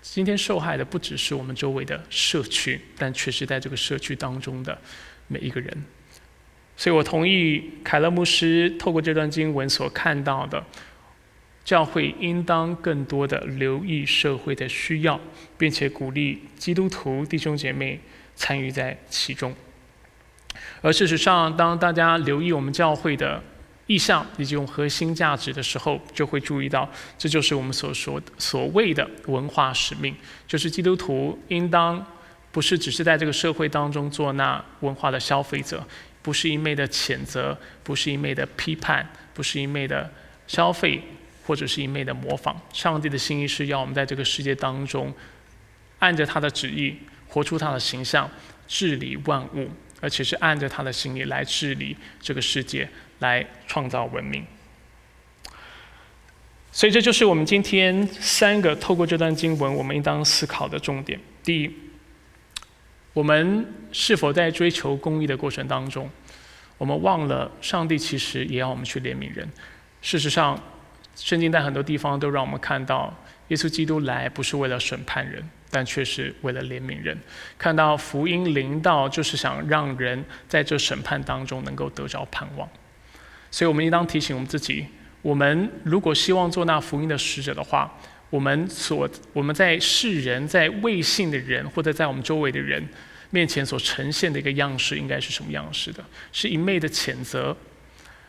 [0.00, 4.80] 今天受害的不只是我们周围的社区，但却是在这个社区当中的
[5.26, 5.84] 每一个人。
[6.76, 10.64] 所以我同意凯勒牧师透过这段经文所看到的。
[11.66, 15.20] 教会应当更多的留意社会的需要，
[15.58, 18.00] 并且鼓励基督徒弟兄姐妹
[18.36, 19.52] 参与在其中。
[20.80, 23.42] 而事实上，当大家留意我们教会的
[23.88, 26.88] 意向以及我们核心价值的时候，就会注意到，
[27.18, 30.14] 这就是我们所说的所谓的文化使命，
[30.46, 32.06] 就是基督徒应当
[32.52, 35.84] 不是只是在这个社会当中做那文化的消费者，
[36.22, 39.04] 不是一昧的谴责，不是一昧的批判，
[39.34, 40.08] 不是一昧的
[40.46, 41.02] 消费。
[41.46, 45.14] 或者是一昧的模仿，上帝的心意是要我们在这个世界当中，
[46.00, 46.96] 按着他的旨意
[47.28, 48.28] 活出他的形象，
[48.66, 49.70] 治理万物，
[50.00, 52.88] 而且是按着他的心意来治理这个世界，
[53.20, 54.44] 来创造文明。
[56.72, 61.20] 所以这就是我们今天三个透过这段经文，我们应当思考的重点。
[61.44, 61.70] 第一，
[63.12, 66.10] 我们是否在追求公义的过程当中，
[66.76, 69.48] 我们忘了上帝其实也要我们去怜悯人？
[70.02, 70.60] 事实上。
[71.16, 73.12] 圣经在很多地方都让我们看到，
[73.48, 77.16] 耶稣基督来不是为了审判人，但却是为了怜悯人。
[77.56, 82.68] 看到福音临到，就是想让人在这审判当中能够得着盼望。
[83.50, 84.86] 所以，我们应当提醒我们自己：
[85.22, 87.90] 我们如果希望做那福音的使者的话，
[88.28, 92.86] 我们所我们在世人、在未信的人，或者在我们周围的人
[93.30, 96.04] 面前所呈现的一个样式，应该是什么样式的？
[96.30, 97.56] 是一昧的谴责，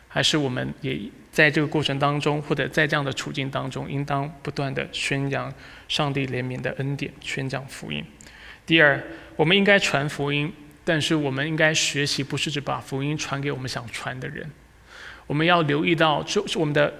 [0.08, 0.98] 还是我们也？
[1.38, 5.54] 在这个过程当中，或者在这样的处境当中，应当不断的宣扬
[5.86, 8.04] 上帝怜悯的恩典，宣讲福音。
[8.66, 9.00] 第二，
[9.36, 10.52] 我们应该传福音，
[10.84, 14.50] 但是我们应该学习，不是只把福音传给我们想传的人。
[15.28, 16.92] 我们要留意到周我们的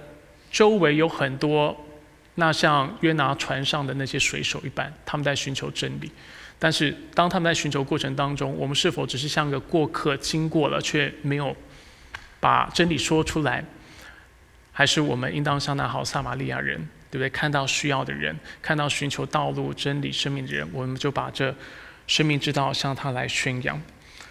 [0.49, 1.75] 周围有很多，
[2.35, 6.09] 那像约拿船上的那些水手一般，他们在寻求真理。
[6.57, 11.53] 但是当他们在寻求过程当中，我们是否只是像个过客经过了，却没有
[12.39, 13.65] 把真理说出来？
[14.79, 16.77] 还是我们应当像那好撒玛利亚人，
[17.11, 17.29] 对不对？
[17.29, 21.53] 看到需要的人，看到寻求道路、真理、生命的人，我们就把这
[22.07, 23.77] 生命之道向他来宣扬。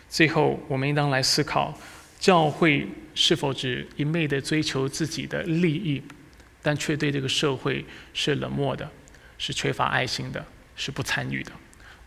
[0.08, 1.78] 最后，我们应当来思考：
[2.18, 6.02] 教会是否只一昧的追求自己的利益，
[6.62, 7.84] 但却对这个社会
[8.14, 8.90] 是冷漠的，
[9.36, 10.42] 是缺乏爱心的，
[10.74, 11.52] 是不参与的？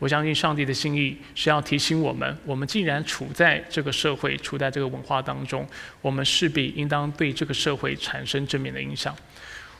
[0.02, 5.64] 我相信上帝的心意是要提醒我们：我们既然处在这个社会、处在这个文化当中，
[6.02, 9.16] 我们势必应当对这个社会产生正面的影响。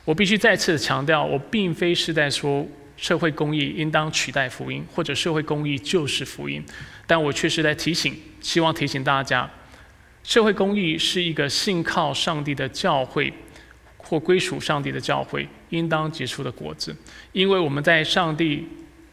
[0.04, 2.64] 我必须再次强调，我并非是在说
[2.96, 6.64] 社会公益应当取代福音，或者社会公益就是福音，
[7.04, 9.50] 但我却是在提醒，希望提醒大家，
[10.22, 13.34] 社会公益是一个信靠上帝的教会
[13.96, 16.94] 或归属上帝的教会应当结出的果子，
[17.32, 18.68] 因为我们在上帝。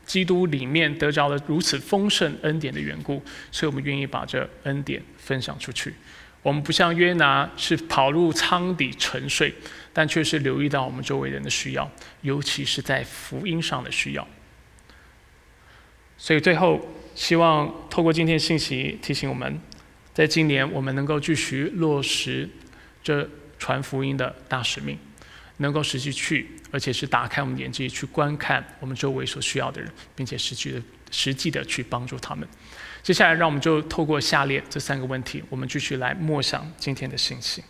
[0.10, 5.94] 基督里面得着了如此丰盛恩典的缘故，所以我们愿意把这恩典分享出去。
[6.42, 9.54] 我们不像约拿是跑入舱底沉睡，
[9.94, 11.92] 但却是留意到我们周围人的需要，
[12.22, 14.28] 尤其是在福音上的需要。
[16.18, 16.82] 所以最后，
[17.14, 19.62] 希望透过今天信息提醒我们，
[20.12, 22.50] 在今年我们能够继续落实
[23.04, 23.30] 这
[23.60, 24.98] 传福音的大使命。
[25.60, 30.82] 能够实际去，而且是打开我们眼界去观看我们周围所需要的人，并且实际的、
[31.12, 32.48] 实际的去帮助他们。
[33.04, 37.64] 接下来，让我们就透过下列这三个问题，我们继续来默想今天的信息。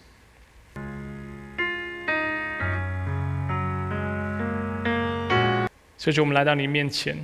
[5.98, 7.18] 随着，我们来到你面前，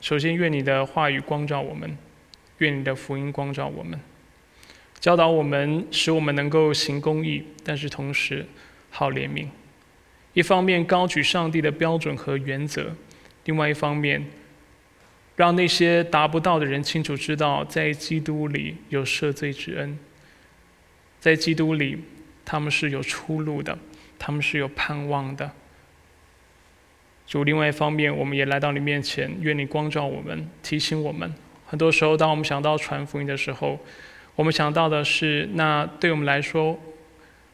[0.00, 1.96] 首先愿你的话语光照我们，
[2.58, 4.00] 愿你的福音光照我们，
[4.98, 8.46] 教导我们，使我们能够行公义，但是同时
[8.90, 9.48] 好怜悯。
[10.36, 12.94] 一方面高举上帝的标准和原则，
[13.46, 14.22] 另外一方面，
[15.34, 19.98] 让那些达不到的人清楚知道，在基督里有赦罪之恩，
[21.18, 21.96] 在基督里
[22.44, 23.78] 他们是有出路的，
[24.18, 25.50] 他们是有盼望的。
[27.26, 31.32] 主，另外一方面，我们也来到你面前，愿你光照我们，提醒我们。
[31.64, 33.80] 很多时候，当我们想到传福音的时候，
[34.34, 36.78] 我们想到的是那对我们来说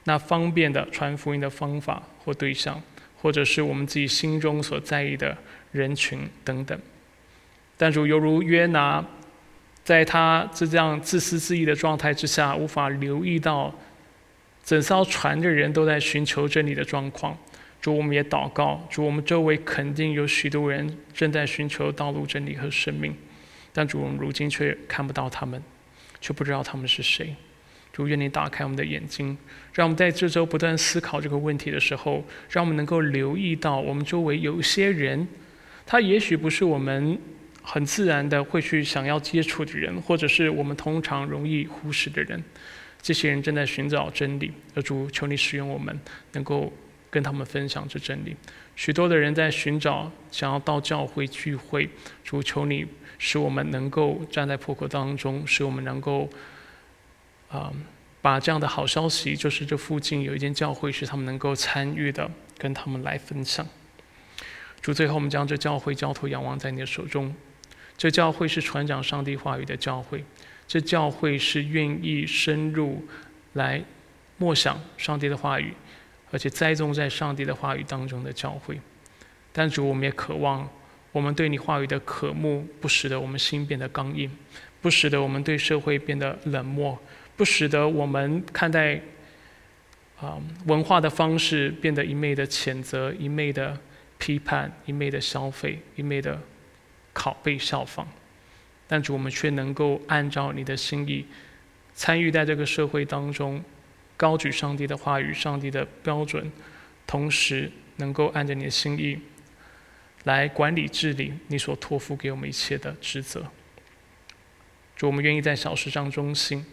[0.05, 2.83] 那方便的传福音的方法或对象，
[3.21, 5.37] 或者是我们自己心中所在意的
[5.71, 6.79] 人群等等。
[7.77, 9.05] 但主犹如约拿，
[9.85, 13.75] 在他这样自私自利的状态之下，无法留意到
[14.65, 17.37] 整艘船的人都在寻求真理的状况。
[17.81, 18.81] 主，我们也祷告。
[18.89, 23.13] 主，我们周围肯定有许多人正在寻求道路、真理和生命，
[23.73, 25.61] 但主，我们如今却看不到他们，
[26.21, 27.35] 却不知道他们是谁。
[27.93, 29.37] 主，愿你打开我们的眼睛，
[29.73, 35.29] 让我们在这周不断思考这个问题的时候，让我们能够留意到我们周围有些人，
[35.85, 37.19] 他也许不是我们
[37.63, 42.43] 很自然的会去想要接触的人，或者是我们通常容易忽视的人。
[43.01, 45.99] 这些人正在寻找真理，而主，求你使用我们，
[46.33, 46.73] 能够。
[47.13, 48.35] 跟他们分享这真理，
[48.75, 51.87] 许多的人在寻找，想要到教会聚会。
[52.25, 52.87] 主求你
[53.19, 56.27] 使我们能够站在破口当中，使我们能够
[57.53, 57.73] 啊，
[58.21, 63.67] 把这样的好消息，就是这附近有一间教会是他们能够参与的，跟他们来分享。
[64.81, 67.35] 主，最后我们将这教会交托仰望在你的手中。
[67.97, 70.25] 这教会是传讲上帝话语的教会，
[70.67, 73.07] 这教会是愿意深入
[73.53, 73.85] 来
[74.39, 75.75] 默想上帝的话语。
[76.33, 78.81] 而且栽种在上帝的话语当中的教会，
[79.53, 80.67] 但主，我们也渴望
[81.13, 84.31] 我们对你话语的渴慕，不使得我们心变得刚硬，
[84.81, 86.99] 不使得我们对社会变得冷漠，
[87.43, 89.01] 不使得我们看待
[90.21, 93.77] 啊文化的方式变得一昧的谴责、一昧的
[94.17, 96.41] 批判、一昧的消费、一昧的
[97.13, 98.07] 拷贝效仿。
[98.87, 101.27] 但主，我们却能够按照你的心意，
[101.93, 103.61] 参与在这个社会当中。
[104.17, 106.53] 高举上帝的话语、上帝的标准，
[107.09, 109.19] 同时能够按着你的心意
[110.23, 113.45] 来管理治理你所托付给我们一切的职责。
[114.95, 116.65] 主，我们愿意在小事上忠心，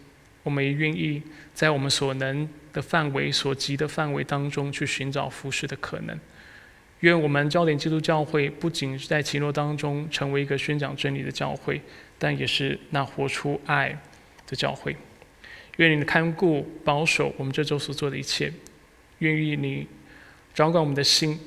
[0.50, 1.22] 我们愿意
[1.54, 6.18] 在我们所能的范围、所及的范围当中去寻找服侍的可能。
[7.00, 11.80] 愿我们焦点基督教会不仅是在奇诺当中成为一个宣讲真理的教会，
[12.18, 13.96] 但也是那活出爱
[14.48, 14.96] 的教会。
[15.76, 18.52] 愿你看顾、保守我们这周所做的一切，
[19.20, 19.86] 愿意你
[20.52, 21.38] 掌管我们的心，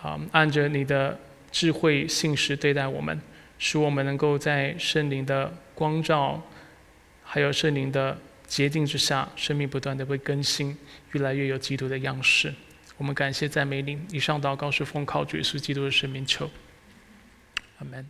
[0.00, 1.18] 啊，按着你的
[1.50, 3.20] 智慧、信实对待我们，
[3.58, 6.40] 使我们能够在圣灵的光照，
[7.34, 10.76] 还有圣灵的洁净之下，生命不断的被更新，
[11.12, 12.52] 越来越有基督的样式。
[12.98, 13.98] 我们感谢赞美你。
[14.10, 16.50] 以上祷告是奉靠主耶稣基督的圣名求，
[17.78, 18.06] 阿门。